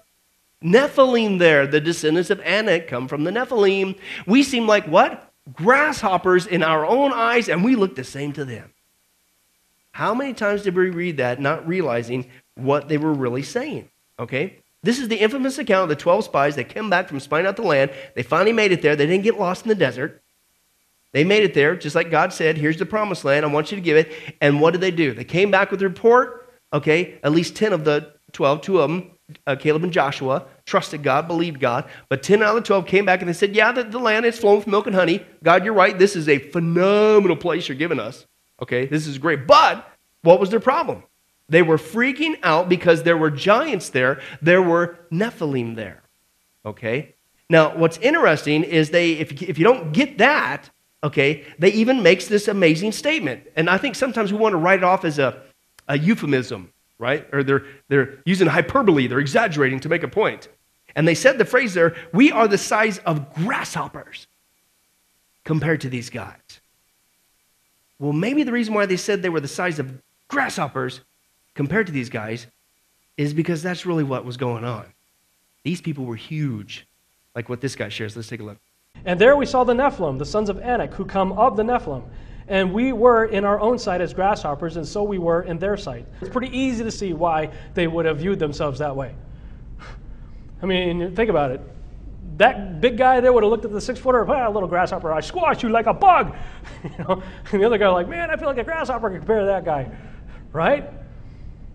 [0.64, 1.66] Nephilim there.
[1.66, 3.98] The descendants of Anak come from the Nephilim.
[4.26, 5.30] We seem like what?
[5.52, 8.72] Grasshoppers in our own eyes, and we look the same to them.
[9.92, 13.90] How many times did we read that not realizing what they were really saying?
[14.18, 14.58] Okay?
[14.82, 17.56] This is the infamous account of the 12 spies that came back from spying out
[17.56, 17.90] the land.
[18.14, 18.96] They finally made it there.
[18.96, 20.22] They didn't get lost in the desert.
[21.12, 23.44] They made it there, just like God said, here's the promised land.
[23.44, 24.12] I want you to give it.
[24.40, 25.12] And what did they do?
[25.12, 26.52] They came back with a report.
[26.72, 29.12] Okay, at least 10 of the 12, two of them,
[29.46, 31.84] uh, Caleb and Joshua, trusted God, believed God.
[32.08, 34.26] But 10 out of the 12 came back and they said, Yeah, the, the land
[34.26, 35.24] is flowing with milk and honey.
[35.42, 35.98] God, you're right.
[35.98, 38.26] This is a phenomenal place you're giving us.
[38.62, 39.46] Okay, this is great.
[39.46, 39.88] But
[40.22, 41.02] what was their problem?
[41.48, 46.02] They were freaking out because there were giants there, there were Nephilim there.
[46.64, 47.14] Okay?
[47.50, 50.70] Now, what's interesting is they, if, if you don't get that,
[51.02, 53.42] okay, they even makes this amazing statement.
[53.56, 55.42] And I think sometimes we want to write it off as a,
[55.86, 57.26] a euphemism right?
[57.32, 60.48] Or they're, they're using hyperbole, they're exaggerating to make a point.
[60.96, 64.26] And they said the phrase there, we are the size of grasshoppers
[65.44, 66.60] compared to these guys.
[67.98, 71.00] Well, maybe the reason why they said they were the size of grasshoppers
[71.54, 72.46] compared to these guys
[73.16, 74.86] is because that's really what was going on.
[75.62, 76.86] These people were huge,
[77.34, 78.16] like what this guy shares.
[78.16, 78.58] Let's take a look.
[79.04, 82.02] And there we saw the Nephilim, the sons of Anak, who come of the Nephilim.
[82.48, 85.76] And we were in our own sight as grasshoppers, and so we were in their
[85.76, 86.06] sight.
[86.20, 89.14] It's pretty easy to see why they would have viewed themselves that way.
[90.62, 91.60] I mean, think about it.
[92.36, 95.20] That big guy there would have looked at the six footer, ah, little grasshopper, I
[95.20, 96.34] squash you like a bug.
[96.84, 97.22] you know?
[97.52, 99.90] And the other guy, like, man, I feel like a grasshopper compared to that guy.
[100.52, 100.90] Right?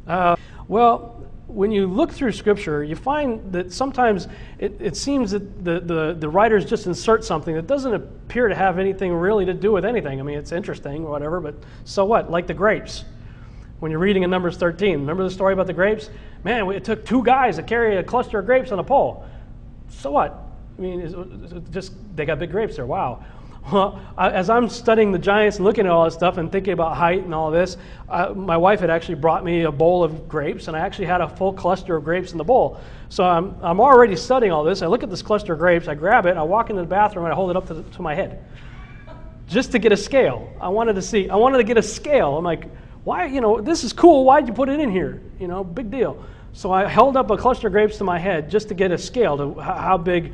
[0.05, 0.36] Uh,
[0.67, 1.18] well,
[1.49, 4.27] when you look through Scripture, you find that sometimes
[4.59, 8.55] it, it seems that the, the, the writers just insert something that doesn't appear to
[8.55, 10.19] have anything really to do with anything.
[10.19, 12.29] I mean, it's interesting or whatever, but so what?
[12.29, 13.03] Like the grapes.
[13.79, 16.09] When you're reading in Numbers 13, remember the story about the grapes?
[16.43, 19.25] Man, it took two guys to carry a cluster of grapes on a pole.
[19.89, 20.38] So what?
[20.77, 21.15] I mean, it's,
[21.53, 22.85] it's just they got big grapes there.
[22.85, 23.25] Wow.
[23.71, 26.97] Well, as I'm studying the giants and looking at all this stuff and thinking about
[26.97, 27.77] height and all this,
[28.08, 31.21] uh, my wife had actually brought me a bowl of grapes, and I actually had
[31.21, 32.79] a full cluster of grapes in the bowl.
[33.10, 34.82] So I'm, I'm already studying all this.
[34.82, 37.25] I look at this cluster of grapes, I grab it, I walk into the bathroom,
[37.25, 38.43] and I hold it up to, the, to my head
[39.49, 40.53] just to get a scale.
[40.62, 42.38] I wanted to see, I wanted to get a scale.
[42.38, 42.69] I'm like,
[43.03, 44.23] why, you know, this is cool.
[44.23, 45.21] Why'd you put it in here?
[45.39, 46.23] You know, big deal.
[46.53, 48.97] So I held up a cluster of grapes to my head just to get a
[48.97, 50.34] scale to how big,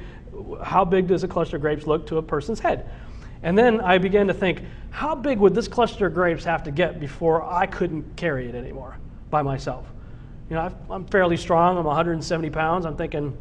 [0.62, 2.89] how big does a cluster of grapes look to a person's head.
[3.45, 6.71] And then I began to think, how big would this cluster of grapes have to
[6.71, 8.97] get before I couldn't carry it anymore
[9.29, 9.86] by myself?
[10.49, 11.77] You know, I'm fairly strong.
[11.77, 12.88] I'm 170 pounds.
[12.88, 13.38] I'm thinking,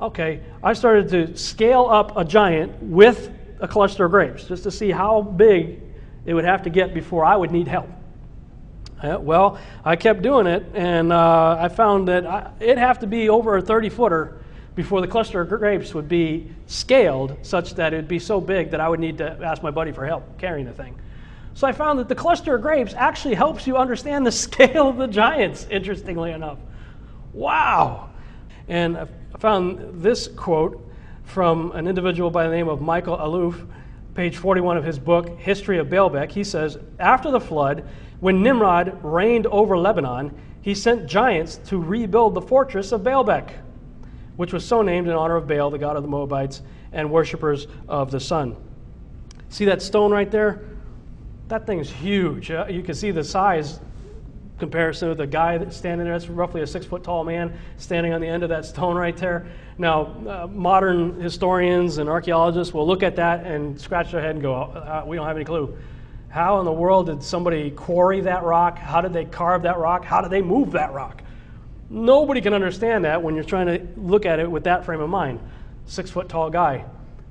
[0.00, 0.40] okay.
[0.62, 3.30] I started to scale up a giant with
[3.60, 5.82] a cluster of grapes just to see how big
[6.24, 7.90] it would have to get before I would need help.
[9.02, 13.06] Uh, well, I kept doing it, and uh, I found that I, it'd have to
[13.06, 14.38] be over a 30 footer
[14.74, 18.70] before the cluster of grapes would be scaled such that it would be so big
[18.70, 20.98] that I would need to ask my buddy for help carrying the thing.
[21.54, 24.96] So I found that the cluster of grapes actually helps you understand the scale of
[24.96, 26.58] the giants, interestingly enough.
[27.32, 28.10] Wow!
[28.68, 29.06] And I
[29.38, 30.80] found this quote
[31.22, 33.66] from an individual by the name of Michael Alouf,
[34.14, 36.30] page 41 of his book, History of Baalbek.
[36.30, 37.84] He says, After the flood,
[38.20, 43.50] when Nimrod reigned over Lebanon, he sent giants to rebuild the fortress of Baalbek
[44.36, 47.66] which was so named in honor of Baal, the god of the Moabites, and worshippers
[47.88, 48.56] of the sun.
[49.48, 50.62] See that stone right there?
[51.48, 52.50] That thing's huge.
[52.50, 53.80] Uh, you can see the size
[54.58, 56.18] comparison with the guy that's standing there.
[56.18, 59.16] That's roughly a six foot tall man standing on the end of that stone right
[59.16, 59.46] there.
[59.76, 64.42] Now, uh, modern historians and archaeologists will look at that and scratch their head and
[64.42, 65.76] go, uh, We don't have any clue.
[66.28, 68.78] How in the world did somebody quarry that rock?
[68.78, 70.04] How did they carve that rock?
[70.04, 71.22] How did they move that rock?
[71.94, 75.08] Nobody can understand that when you're trying to look at it with that frame of
[75.08, 75.38] mind.
[75.86, 76.86] Six foot tall guy.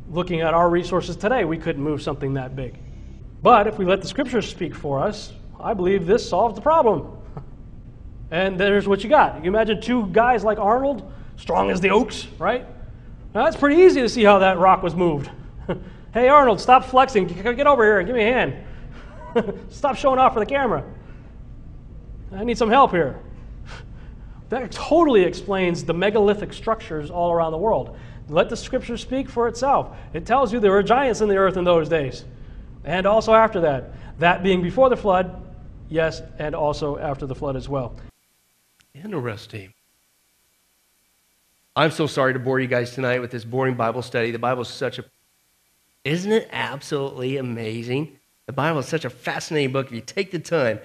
[0.10, 2.80] Looking at our resources today, we couldn't move something that big.
[3.42, 7.18] But if we let the scriptures speak for us, I believe this solves the problem.
[8.32, 9.44] and there's what you got.
[9.44, 12.66] You imagine two guys like Arnold, strong as the oaks, right?
[13.36, 15.30] Now, that's pretty easy to see how that rock was moved.
[16.14, 17.28] hey, Arnold, stop flexing.
[17.28, 18.56] Get over here and give me a hand.
[19.72, 20.86] stop showing off for the camera.
[22.32, 23.20] I need some help here.
[24.54, 27.98] That totally explains the megalithic structures all around the world.
[28.30, 29.98] Let the scripture speak for itself.
[30.14, 32.24] It tells you there were giants in the earth in those days,
[32.86, 34.20] and also after that.
[34.20, 35.42] That being before the flood,
[35.90, 37.96] yes, and also after the flood as well.
[38.94, 39.74] Interesting.
[41.76, 44.30] I'm so sorry to bore you guys tonight with this boring Bible study.
[44.30, 45.06] The Bible is such a.
[46.04, 48.20] Isn't it absolutely amazing?
[48.46, 50.80] The Bible is such a fascinating book if you take the time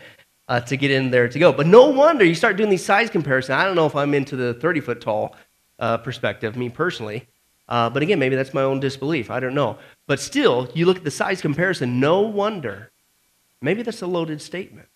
[0.49, 1.53] uh, to get in there to go.
[1.53, 3.51] But no wonder you start doing these size comparisons.
[3.51, 5.37] I don't know if I'm into the 30 foot tall
[5.79, 7.29] uh, perspective, me personally.
[7.69, 9.31] Uh, but again, maybe that's my own disbelief.
[9.31, 9.79] I don't know.
[10.07, 12.91] But still, you look at the size comparison, no wonder.
[13.61, 14.89] Maybe that's a loaded statement.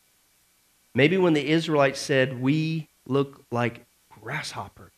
[0.94, 4.92] Maybe when the Israelites said, We look like grasshoppers,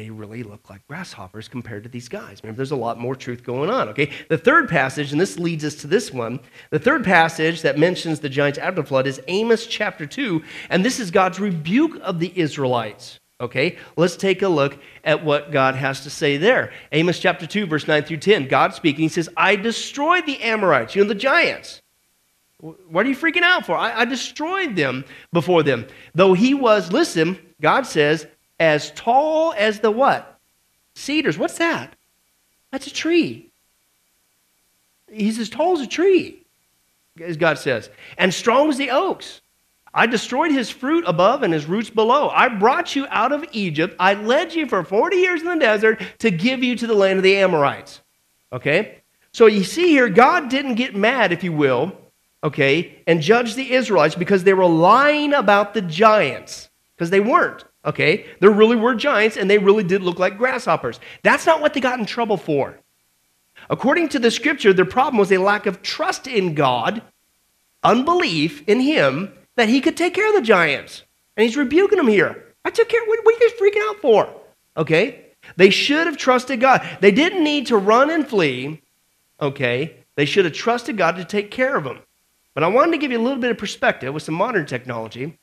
[0.00, 2.40] they really look like grasshoppers compared to these guys.
[2.42, 4.10] Remember, there's a lot more truth going on, okay?
[4.30, 6.40] The third passage, and this leads us to this one,
[6.70, 10.82] the third passage that mentions the giants after the flood is Amos chapter 2, and
[10.82, 13.20] this is God's rebuke of the Israelites.
[13.42, 16.72] Okay, let's take a look at what God has to say there.
[16.92, 18.48] Amos chapter 2, verse 9 through 10.
[18.48, 21.82] God speaking, he says, I destroyed the Amorites, you know, the giants.
[22.58, 23.76] What are you freaking out for?
[23.76, 25.86] I, I destroyed them before them.
[26.14, 28.26] Though he was, listen, God says,
[28.60, 30.38] as tall as the what?
[30.94, 31.38] Cedars.
[31.38, 31.96] What's that?
[32.70, 33.50] That's a tree.
[35.10, 36.44] He's as tall as a tree,
[37.20, 39.40] as God says, and strong as the oaks.
[39.92, 42.28] I destroyed his fruit above and his roots below.
[42.28, 43.96] I brought you out of Egypt.
[43.98, 47.18] I led you for 40 years in the desert to give you to the land
[47.18, 48.00] of the Amorites.
[48.52, 49.02] Okay?
[49.32, 51.96] So you see here, God didn't get mad, if you will,
[52.44, 57.64] okay, and judge the Israelites because they were lying about the giants, because they weren't.
[57.84, 58.26] Okay?
[58.40, 61.00] There really were giants, and they really did look like grasshoppers.
[61.22, 62.78] That's not what they got in trouble for.
[63.68, 67.02] According to the scripture, their problem was a lack of trust in God,
[67.82, 71.04] unbelief in Him that He could take care of the giants.
[71.36, 72.44] And He's rebuking them here.
[72.64, 73.04] I took care.
[73.06, 74.34] What, are you guys freaking out for?
[74.76, 75.26] Okay?
[75.56, 76.86] They should have trusted God.
[77.00, 78.82] They didn't need to run and flee.
[79.40, 79.96] Okay?
[80.16, 82.00] They should have trusted God to take care of them.
[82.54, 85.38] But I wanted to give you a little bit of perspective with some modern technology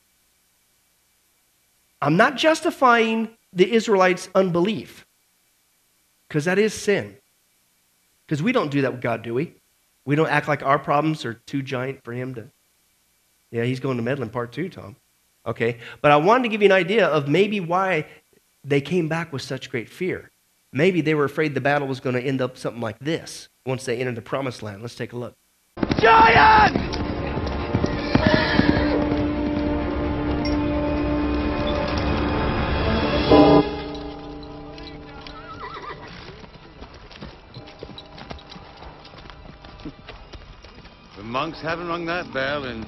[2.00, 5.06] I'm not justifying the Israelites' unbelief,
[6.28, 7.16] because that is sin.
[8.26, 9.54] Because we don't do that with God, do we?
[10.04, 12.50] We don't act like our problems are too giant for Him to.
[13.50, 14.96] Yeah, He's going to meddling part two, Tom.
[15.46, 18.06] Okay, but I wanted to give you an idea of maybe why
[18.64, 20.30] they came back with such great fear.
[20.72, 23.86] Maybe they were afraid the battle was going to end up something like this once
[23.86, 24.82] they entered the promised land.
[24.82, 25.34] Let's take a look.
[25.98, 26.97] Giant!
[41.38, 42.84] Monks haven't rung that bell in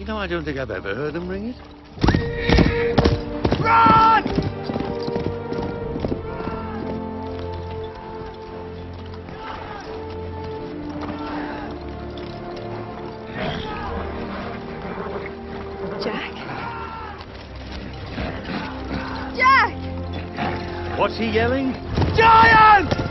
[0.00, 1.56] You know, I don't think I've ever heard them ring it.
[3.60, 4.24] Run!
[16.02, 16.34] Jack?
[19.36, 20.98] Jack!
[20.98, 21.74] What's he yelling?
[22.16, 22.90] Giant!
[22.90, 23.05] Giant!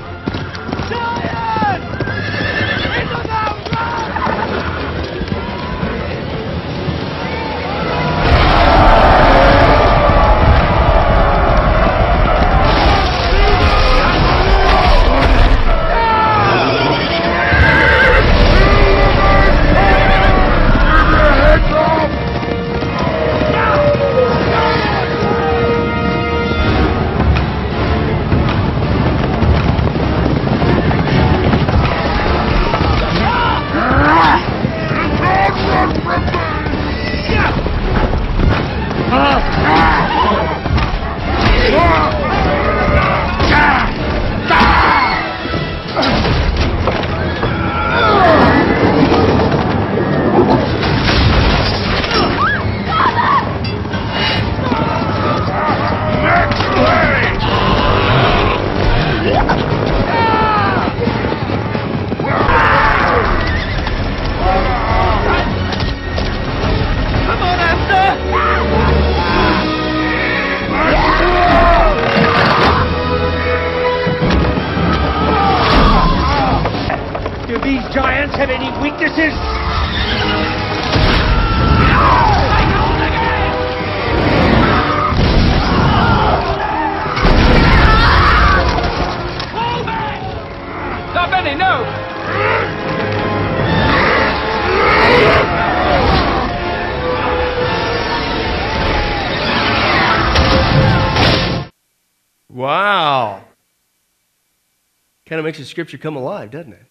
[105.55, 106.85] Makes the scripture come alive, doesn't it?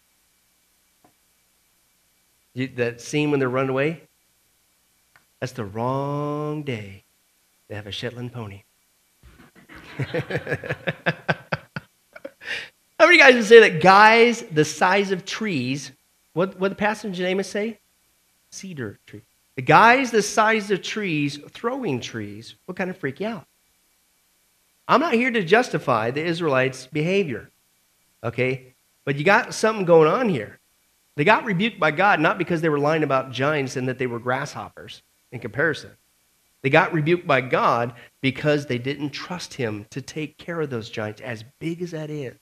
[2.55, 4.03] You, that scene when they're running away?
[5.41, 7.05] That's the wrong day
[7.69, 8.63] to have a Shetland pony.
[12.99, 15.93] How many guys would say that guys the size of trees,
[16.33, 17.81] what what the passage name is say?
[18.51, 19.23] Cedar tree.
[19.57, 23.47] The guys the size of trees throwing trees will kind of freak you out.
[24.89, 27.51] I'm not here to justify the Israelites' behavior,
[28.25, 28.75] okay?
[29.05, 30.59] But you got something going on here.
[31.17, 34.07] They got rebuked by God not because they were lying about giants and that they
[34.07, 35.91] were grasshoppers in comparison.
[36.63, 40.89] They got rebuked by God because they didn't trust Him to take care of those
[40.89, 42.35] giants, as big as that is.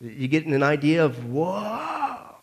[0.00, 2.34] You getting an idea of, whoa.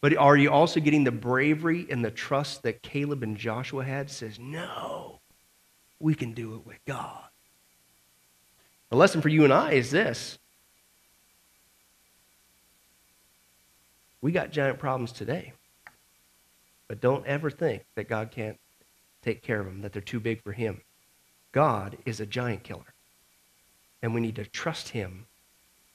[0.00, 4.10] But are you also getting the bravery and the trust that Caleb and Joshua had?
[4.10, 5.20] Says, no,
[6.00, 7.22] we can do it with God.
[8.88, 10.39] The lesson for you and I is this
[14.22, 15.52] we got giant problems today.
[16.88, 18.58] But don't ever think that God can't
[19.22, 20.80] take care of them, that they're too big for Him.
[21.52, 22.94] God is a giant killer.
[24.02, 25.26] And we need to trust Him,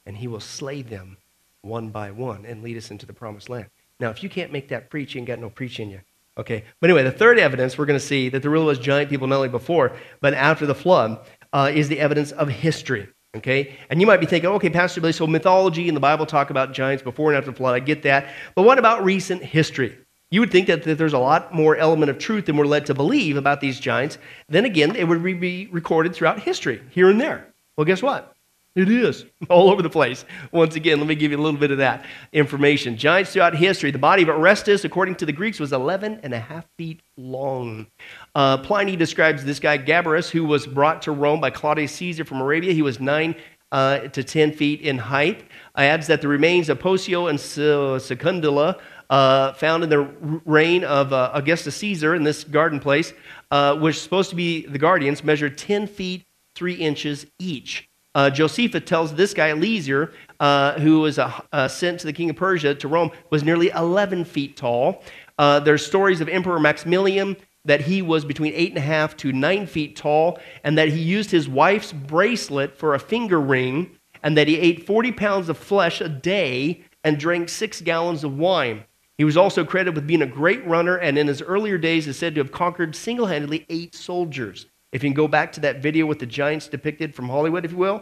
[0.05, 1.17] and He will slay them
[1.61, 3.67] one by one and lead us into the promised land.
[3.99, 6.01] Now, if you can't make that preach, you ain't got no preach in you.
[6.37, 6.65] Okay.
[6.79, 9.27] But anyway, the third evidence we're going to see that there really was giant people
[9.27, 13.07] not only before, but after the flood uh, is the evidence of history.
[13.35, 13.75] Okay?
[13.89, 16.73] And you might be thinking, okay, Pastor Billy, so mythology and the Bible talk about
[16.73, 17.75] giants before and after the flood.
[17.75, 18.33] I get that.
[18.55, 19.97] But what about recent history?
[20.31, 22.85] You would think that, that there's a lot more element of truth than we're led
[22.87, 24.17] to believe about these giants.
[24.49, 27.53] Then again, they would be recorded throughout history, here and there.
[27.77, 28.34] Well, guess what?
[28.75, 30.25] It is all over the place.
[30.51, 32.97] Once again, let me give you a little bit of that information.
[32.97, 33.91] Giants throughout history.
[33.91, 37.87] The body of Orestes, according to the Greeks, was 11 and a half feet long.
[38.33, 42.41] Uh, Pliny describes this guy, Gabarus, who was brought to Rome by Claudius Caesar from
[42.41, 42.73] Arabia.
[42.73, 43.35] He was 9
[43.71, 45.45] uh, to 10 feet in height.
[45.77, 50.01] Adds that the remains of Posio and Secundilla uh, found in the
[50.45, 53.13] reign of uh, Augustus Caesar in this garden place,
[53.51, 56.23] uh, was supposed to be the guardians, measured 10 feet
[56.55, 57.87] 3 inches each.
[58.15, 62.29] Uh, Josephus tells this guy, Eliezer, uh, who was uh, uh, sent to the king
[62.29, 65.03] of Persia to Rome, was nearly 11 feet tall.
[65.37, 67.35] Uh, there's stories of Emperor Maximilian
[67.65, 71.91] that he was between 8.5 to 9 feet tall, and that he used his wife's
[71.91, 73.91] bracelet for a finger ring,
[74.23, 78.37] and that he ate 40 pounds of flesh a day and drank six gallons of
[78.37, 78.85] wine.
[79.17, 82.17] He was also credited with being a great runner, and in his earlier days is
[82.17, 84.67] said to have conquered single handedly eight soldiers.
[84.95, 87.71] If you can go back to that video with the giants depicted from Hollywood, if
[87.71, 88.01] you will.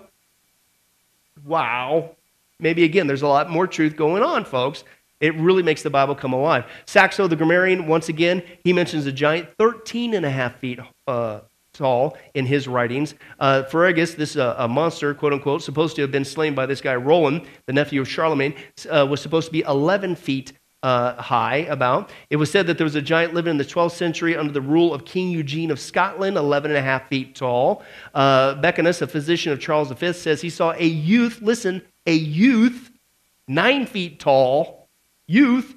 [1.43, 2.11] Wow.
[2.59, 4.83] Maybe again, there's a lot more truth going on, folks.
[5.19, 6.65] It really makes the Bible come alive.
[6.85, 11.39] Saxo, the grammarian, once again, he mentions a giant 13 and a half feet uh,
[11.73, 13.15] tall in his writings.
[13.39, 16.93] Uh, this uh, a monster, quote unquote, supposed to have been slain by this guy
[16.93, 18.53] Roland, the nephew of Charlemagne,
[18.91, 20.53] uh, was supposed to be 11 feet
[20.83, 22.11] uh, high, about.
[22.29, 24.61] It was said that there was a giant living in the 12th century under the
[24.61, 27.83] rule of King Eugene of Scotland, 11 and a half feet tall.
[28.13, 32.91] Uh, a physician of Charles V, says he saw a youth, listen, a youth,
[33.47, 34.89] nine feet tall,
[35.25, 35.73] youth,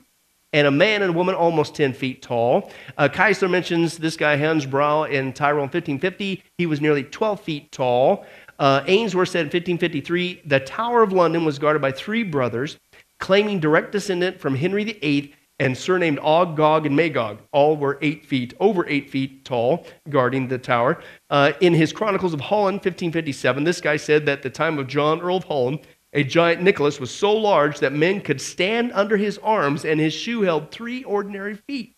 [0.52, 2.72] and a man and a woman almost 10 feet tall.
[2.98, 6.42] Uh, Kaiser mentions this guy, Hans Brau, in Tyrol in 1550.
[6.58, 8.26] He was nearly 12 feet tall.
[8.58, 12.78] Uh, Ainsworth said in 1553 the Tower of London was guarded by three brothers
[13.18, 17.38] claiming direct descendant from Henry VIII and surnamed Og, Gog, and Magog.
[17.52, 21.02] All were eight feet, over eight feet tall, guarding the tower.
[21.30, 24.86] Uh, in his Chronicles of Holland, 1557, this guy said that at the time of
[24.86, 25.80] John, Earl of Holland,
[26.12, 30.12] a giant Nicholas was so large that men could stand under his arms, and his
[30.12, 31.96] shoe held three ordinary feet.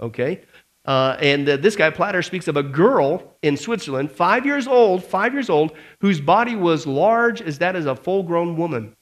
[0.00, 0.42] Okay?
[0.84, 5.04] Uh, and uh, this guy, Platter, speaks of a girl in Switzerland, five years old,
[5.04, 8.96] five years old, whose body was large as that of a full grown woman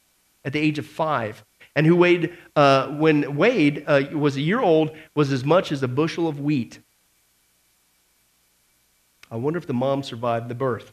[0.45, 1.45] at the age of five,
[1.77, 5.83] and who weighed, uh, when weighed, uh, was a year old, was as much as
[5.83, 6.81] a bushel of wheat.
[9.31, 10.93] I wonder if the mom survived the birth.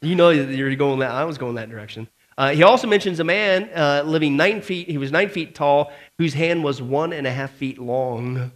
[0.00, 1.10] You know you're going that.
[1.10, 2.08] I was going that direction.
[2.36, 4.88] Uh, he also mentions a man uh, living nine feet.
[4.88, 8.52] He was nine feet tall, whose hand was one and a half feet long.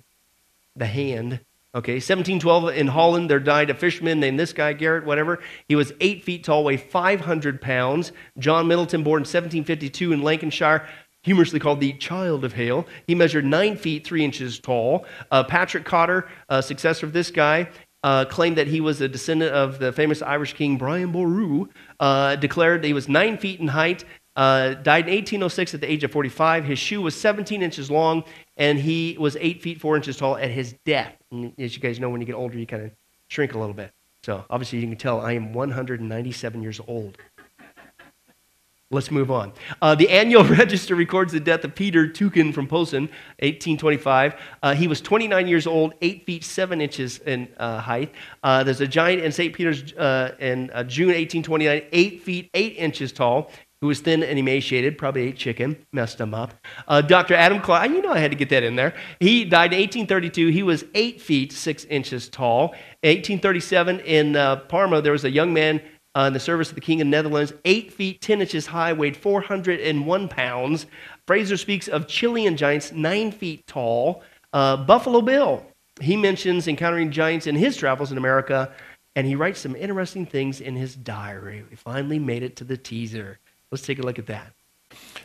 [0.77, 1.41] The hand.
[1.75, 5.39] Okay, 1712 in Holland, there died a fisherman named this guy, Garrett, whatever.
[5.69, 8.13] He was eight feet tall, weighed 500 pounds.
[8.39, 10.87] John Middleton, born in 1752 in Lancashire,
[11.23, 12.87] humorously called the Child of Hale.
[13.07, 15.07] He measured nine feet, three inches tall.
[15.31, 16.29] Uh, Patrick Cotter,
[16.61, 17.69] successor of this guy,
[18.03, 21.69] uh, claimed that he was a descendant of the famous Irish king Brian Boru,
[22.01, 24.05] uh, declared that he was nine feet in height,
[24.35, 26.65] uh, died in 1806 at the age of 45.
[26.65, 28.25] His shoe was 17 inches long,
[28.57, 31.22] and he was 8 feet 4 inches tall at his death.
[31.59, 32.91] As you guys know, when you get older, you kind of
[33.29, 33.93] shrink a little bit.
[34.23, 37.19] So obviously, you can tell I am 197 years old.
[38.93, 39.55] Let's move on.
[39.81, 43.05] Uh, the annual register records the death of Peter Tukin from Posen,
[43.39, 44.35] 1825.
[44.63, 48.13] Uh, he was 29 years old, 8 feet 7 inches in uh, height.
[48.43, 49.55] Uh, there's a giant in St.
[49.55, 53.51] Peter's uh, in uh, June 1829, 8 feet 8 inches tall
[53.83, 56.55] who was thin and emaciated, probably ate chicken, messed him up.
[56.87, 57.35] Uh, Dr.
[57.35, 58.95] Adam Clark, you know I had to get that in there.
[59.19, 60.49] He died in 1832.
[60.49, 62.69] He was eight feet six inches tall.
[63.03, 65.83] 1837 in uh, Parma, there was a young man
[66.15, 68.93] uh, in the service of the King of the Netherlands, eight feet ten inches high,
[68.93, 70.87] weighed 401 pounds.
[71.27, 74.23] Fraser speaks of Chilean giants, nine feet tall.
[74.53, 75.67] Uh, Buffalo Bill,
[76.01, 78.73] he mentions encountering giants in his travels in America,
[79.17, 81.65] and he writes some interesting things in his diary.
[81.69, 83.41] We finally made it to the teaser.
[83.73, 84.53] Let's take a look at that.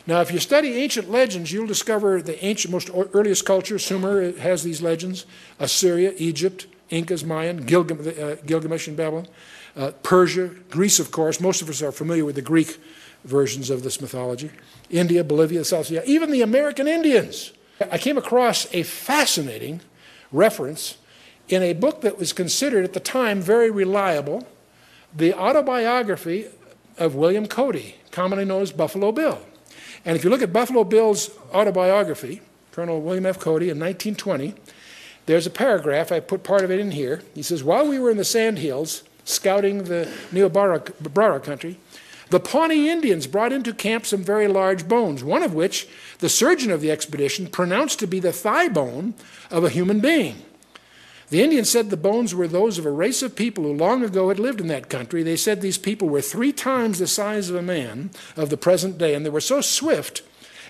[0.08, 3.78] Now, if you study ancient legends, you'll discover the ancient, most earliest culture.
[3.78, 5.26] Sumer has these legends.
[5.60, 9.28] Assyria, Egypt, Incas, Mayan, Gilgam, uh, Gilgamesh in Babylon,
[9.76, 11.42] uh, Persia, Greece, of course.
[11.42, 12.80] Most of us are familiar with the Greek
[13.26, 14.50] versions of this mythology.
[14.90, 17.52] India, Bolivia, South Sudan, even the American Indians.
[17.92, 19.82] I came across a fascinating
[20.32, 20.98] reference
[21.50, 24.48] in a book that was considered at the time very reliable,
[25.14, 26.48] the autobiography
[26.98, 29.40] of William Cody, commonly known as Buffalo Bill.
[30.04, 32.42] And if you look at Buffalo Bill's autobiography,
[32.72, 33.38] Colonel William F.
[33.38, 34.56] Cody in 1920,
[35.28, 37.22] there's a paragraph, I put part of it in here.
[37.36, 41.78] He says, While we were in the Sandhills scouting the Niobrara country,
[42.32, 45.88] the Pawnee Indians brought into camp some very large bones, one of which
[46.18, 49.14] the surgeon of the expedition pronounced to be the thigh bone
[49.52, 50.42] of a human being.
[51.30, 54.30] The Indians said the bones were those of a race of people who long ago
[54.30, 55.24] had lived in that country.
[55.24, 58.98] They said these people were three times the size of a man of the present
[58.98, 60.22] day, and they were so swift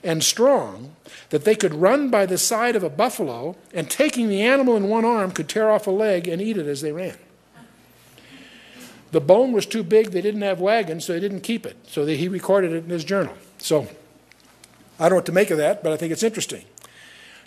[0.03, 0.95] and strong
[1.29, 4.89] that they could run by the side of a buffalo and, taking the animal in
[4.89, 7.17] one arm, could tear off a leg and eat it as they ran.
[9.11, 11.77] The bone was too big, they didn't have wagons, so they didn't keep it.
[11.87, 13.35] So he recorded it in his journal.
[13.59, 13.87] So
[14.99, 16.65] I don't know what to make of that, but I think it's interesting.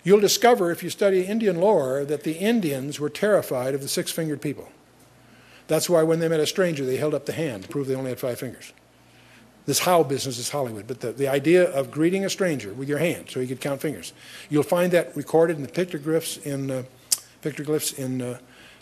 [0.03, 4.11] You'll discover, if you study Indian lore, that the Indians were terrified of the six
[4.11, 4.69] fingered people.
[5.67, 7.95] That's why when they met a stranger, they held up the hand to prove they
[7.95, 8.73] only had five fingers.
[9.65, 12.97] This how business is Hollywood, but the, the idea of greeting a stranger with your
[12.97, 14.11] hand so you could count fingers.
[14.49, 16.83] You'll find that recorded in the pictoglyphs in, uh,
[17.43, 18.39] pictoglyphs in uh,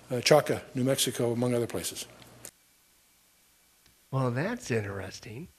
[0.09, 2.05] uh, Chaco, New Mexico, among other places.
[4.09, 5.49] Well, that's interesting.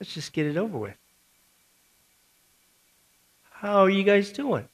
[0.00, 0.96] Let's just get it over with.
[3.50, 4.66] How are you guys doing?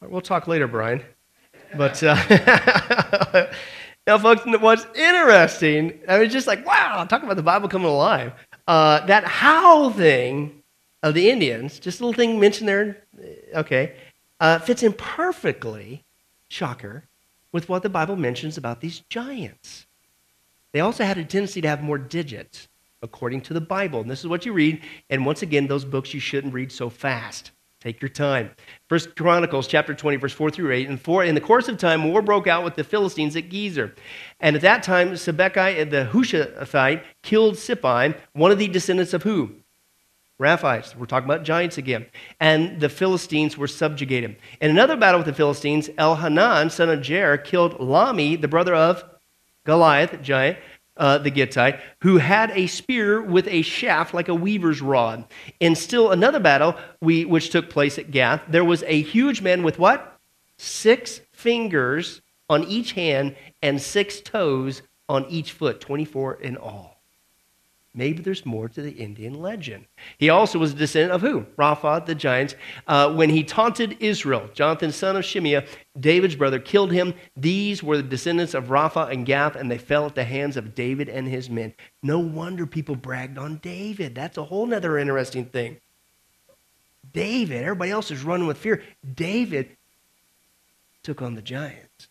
[0.00, 1.02] We'll talk later, Brian.
[1.76, 3.46] But uh,
[4.08, 8.32] now, folks, what's interesting, I was just like, wow, talk about the Bible coming alive.
[8.66, 10.62] Uh, that how thing
[11.04, 13.04] of the Indians, just a little thing mentioned there,
[13.54, 13.94] okay,
[14.40, 16.04] uh, fits in perfectly,
[16.48, 17.04] shocker,
[17.52, 19.86] with what the Bible mentions about these giants.
[20.72, 22.68] They also had a tendency to have more digits,
[23.02, 24.00] according to the Bible.
[24.00, 24.82] And this is what you read.
[25.08, 27.50] And once again, those books you shouldn't read so fast.
[27.80, 28.50] Take your time.
[28.90, 30.88] First Chronicles chapter 20, verse 4 through 8.
[30.88, 33.92] And for, in the course of time, war broke out with the Philistines at Gezer.
[34.38, 39.22] And at that time, Sibbecai uh, the Hushathite killed Sippai, one of the descendants of
[39.22, 39.52] who?
[40.38, 40.94] Raphites.
[40.94, 42.04] We're talking about giants again.
[42.38, 44.36] And the Philistines were subjugated.
[44.60, 49.04] In another battle with the Philistines, Elhanan, son of Jair, killed Lahmi, the brother of
[49.64, 50.58] Goliath, giant,
[50.96, 55.24] uh, the Gittite, who had a spear with a shaft like a weaver's rod.
[55.58, 59.62] In still another battle, we, which took place at Gath, there was a huge man
[59.62, 60.18] with what?
[60.58, 66.99] Six fingers on each hand and six toes on each foot, 24 in all.
[67.92, 69.86] Maybe there's more to the Indian legend.
[70.16, 71.42] He also was a descendant of who?
[71.58, 72.54] Rapha, the giants.
[72.86, 75.66] Uh, when he taunted Israel, Jonathan, son of Shimeah,
[75.98, 77.14] David's brother, killed him.
[77.36, 80.76] These were the descendants of Rapha and Gath, and they fell at the hands of
[80.76, 81.74] David and his men.
[82.00, 84.14] No wonder people bragged on David.
[84.14, 85.80] That's a whole other interesting thing.
[87.12, 88.84] David, everybody else is running with fear.
[89.14, 89.76] David
[91.02, 92.08] took on the giants.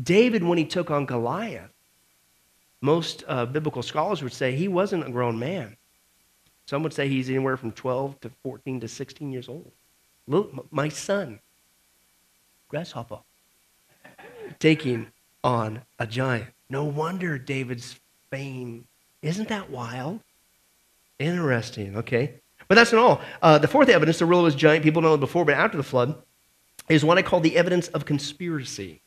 [0.00, 1.70] David, when he took on Goliath,
[2.80, 5.76] most uh, biblical scholars would say he wasn't a grown man.
[6.66, 9.72] Some would say he's anywhere from 12 to 14 to 16 years old.
[10.26, 11.40] Look, my son,
[12.68, 13.18] grasshopper,
[14.58, 15.08] taking
[15.42, 16.46] on a giant.
[16.68, 17.98] No wonder David's
[18.30, 18.86] fame.
[19.22, 20.20] Isn't that wild?
[21.18, 22.34] Interesting, okay?
[22.68, 23.20] But that's not all.
[23.42, 25.82] Uh, the fourth evidence, the rule was giant, people know it before, but after the
[25.82, 26.22] flood,
[26.88, 29.02] is what I call the evidence of conspiracy.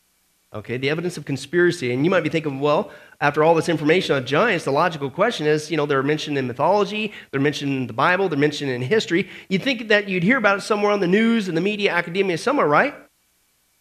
[0.54, 1.91] Okay, the evidence of conspiracy.
[1.91, 5.47] And you might be thinking, well, after all this information on giants, the logical question
[5.47, 8.82] is, you know, they're mentioned in mythology, they're mentioned in the Bible, they're mentioned in
[8.82, 9.28] history.
[9.49, 12.38] You'd think that you'd hear about it somewhere on the news and the media, academia,
[12.38, 12.93] somewhere, right?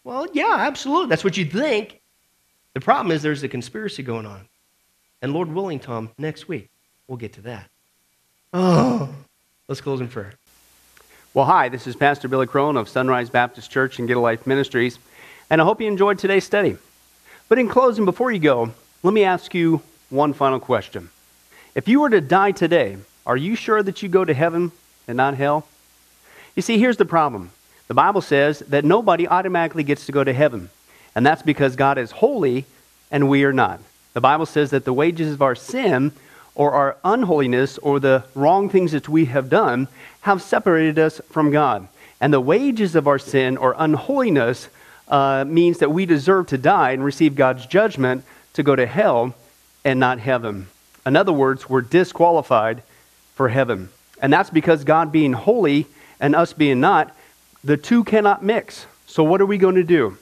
[0.03, 1.09] Well, yeah, absolutely.
[1.09, 2.01] That's what you'd think.
[2.73, 4.49] The problem is there's a conspiracy going on.
[5.21, 6.71] And Lord willing, Tom, next week,
[7.07, 7.69] we'll get to that.
[8.55, 9.11] Oh,
[9.69, 10.33] let's close in prayer.
[11.35, 14.47] Well, hi, this is Pastor Billy Crone of Sunrise Baptist Church and Get a Life
[14.47, 14.99] Ministries
[15.51, 16.77] and I hope you enjoyed today's study.
[17.49, 18.73] But in closing, before you go,
[19.03, 21.11] let me ask you one final question.
[21.75, 24.73] If you were to die today, are you sure that you go to heaven
[25.09, 25.67] and not hell?
[26.55, 27.51] You see, here's the problem.
[27.89, 30.71] The Bible says that nobody automatically gets to go to heaven,
[31.15, 32.65] and that's because God is holy
[33.11, 33.81] and we are not.
[34.15, 36.13] The Bible says that the wages of our sin
[36.55, 39.89] or our unholiness or the wrong things that we have done
[40.23, 41.89] have separated us from God.
[42.21, 44.69] And the wages of our sin or unholiness
[45.09, 48.25] uh, means that we deserve to die and receive God's judgment
[48.55, 49.35] to go to hell
[49.85, 50.69] and not heaven.
[51.05, 52.83] In other words, we're disqualified
[53.35, 53.89] for heaven.
[54.21, 55.87] And that's because God being holy
[56.21, 57.15] and us being not,
[57.65, 58.87] the two cannot mix.
[59.07, 60.17] So, what are we going to do?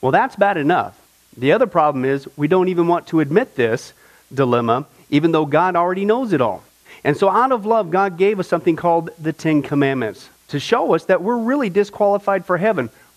[0.00, 1.00] Well, that's bad enough.
[1.36, 3.92] The other problem is we don't even want to admit this
[4.32, 6.64] dilemma, even though God already knows it all.
[7.04, 10.94] And so, out of love, God gave us something called the Ten Commandments to show
[10.94, 12.90] us that we're really disqualified for heaven.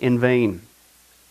[0.00, 0.62] in vain.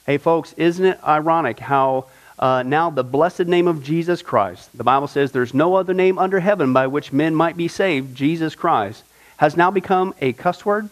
[0.05, 2.05] Hey, folks, isn't it ironic how
[2.39, 6.17] uh, now the blessed name of Jesus Christ, the Bible says there's no other name
[6.17, 9.03] under heaven by which men might be saved, Jesus Christ,
[9.37, 10.89] has now become a cuss word?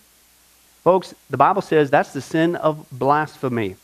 [0.83, 3.75] Folks, the Bible says that's the sin of blasphemy,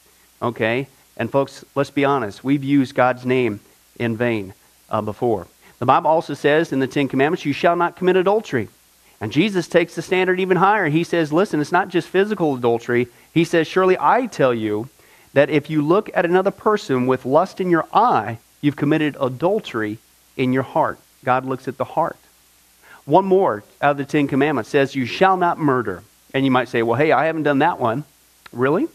[0.41, 0.87] okay?
[1.17, 3.59] And folks, let's be honest, we've used God's name
[3.97, 4.53] in vain
[4.89, 5.47] uh, before.
[5.79, 8.69] The Bible also says in the Ten Commandments, you shall not commit adultery.
[9.23, 10.89] And Jesus takes the standard even higher.
[10.89, 13.07] He says, listen, it's not just physical adultery.
[13.33, 14.89] He says, surely I tell you
[15.31, 19.99] that if you look at another person with lust in your eye, you've committed adultery
[20.35, 20.99] in your heart.
[21.23, 22.17] God looks at the heart.
[23.05, 26.03] One more out of the Ten Commandments says, You shall not murder.
[26.33, 28.03] And you might say, Well, hey, I haven't done that one.
[28.51, 28.89] Really?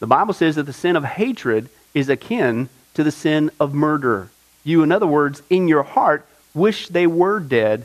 [0.00, 4.28] The Bible says that the sin of hatred is akin to the sin of murder.
[4.64, 7.84] You, in other words, in your heart, wish they were dead.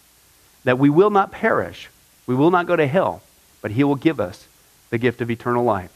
[0.63, 1.89] that we will not perish,
[2.27, 3.21] we will not go to hell,
[3.61, 4.47] but he will give us
[4.89, 5.91] the gift of eternal life.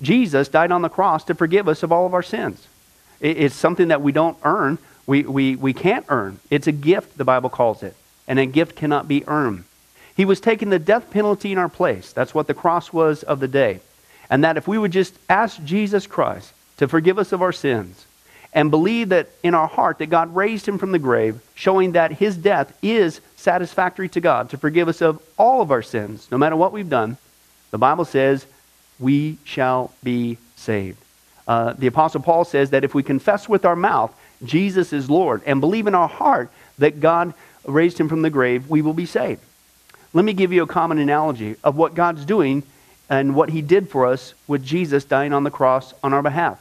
[0.00, 2.66] Jesus died on the cross to forgive us of all of our sins.
[3.20, 6.40] It's something that we don't earn, we, we, we can't earn.
[6.50, 7.94] It's a gift, the Bible calls it,
[8.26, 9.64] and a gift cannot be earned.
[10.16, 12.12] He was taking the death penalty in our place.
[12.12, 13.80] That's what the cross was of the day.
[14.28, 18.06] And that if we would just ask Jesus Christ to forgive us of our sins
[18.52, 22.12] and believe that in our heart that God raised him from the grave, showing that
[22.12, 26.38] his death is satisfactory to God to forgive us of all of our sins, no
[26.38, 27.16] matter what we've done,
[27.70, 28.46] the Bible says
[28.98, 30.98] we shall be saved.
[31.46, 34.14] Uh, the Apostle Paul says that if we confess with our mouth
[34.44, 37.34] Jesus is Lord and believe in our heart that God
[37.64, 39.40] raised him from the grave, we will be saved.
[40.12, 42.64] Let me give you a common analogy of what God's doing
[43.08, 46.60] and what he did for us with Jesus dying on the cross on our behalf.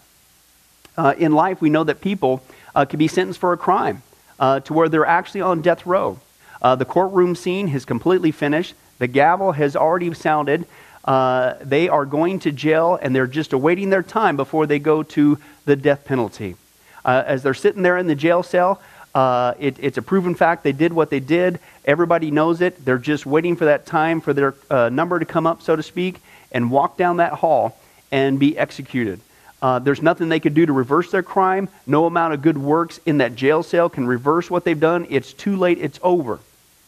[0.97, 2.43] Uh, in life, we know that people
[2.75, 4.03] uh, can be sentenced for a crime
[4.39, 6.19] uh, to where they're actually on death row.
[6.61, 8.75] Uh, the courtroom scene has completely finished.
[8.99, 10.65] The gavel has already sounded.
[11.03, 15.01] Uh, they are going to jail and they're just awaiting their time before they go
[15.01, 16.55] to the death penalty.
[17.03, 18.79] Uh, as they're sitting there in the jail cell,
[19.15, 21.59] uh, it, it's a proven fact they did what they did.
[21.83, 22.85] Everybody knows it.
[22.85, 25.83] They're just waiting for that time for their uh, number to come up, so to
[25.83, 27.77] speak, and walk down that hall
[28.11, 29.19] and be executed.
[29.61, 31.69] Uh, there's nothing they could do to reverse their crime.
[31.85, 35.05] No amount of good works in that jail cell can reverse what they've done.
[35.09, 35.79] It's too late.
[35.79, 36.39] It's over.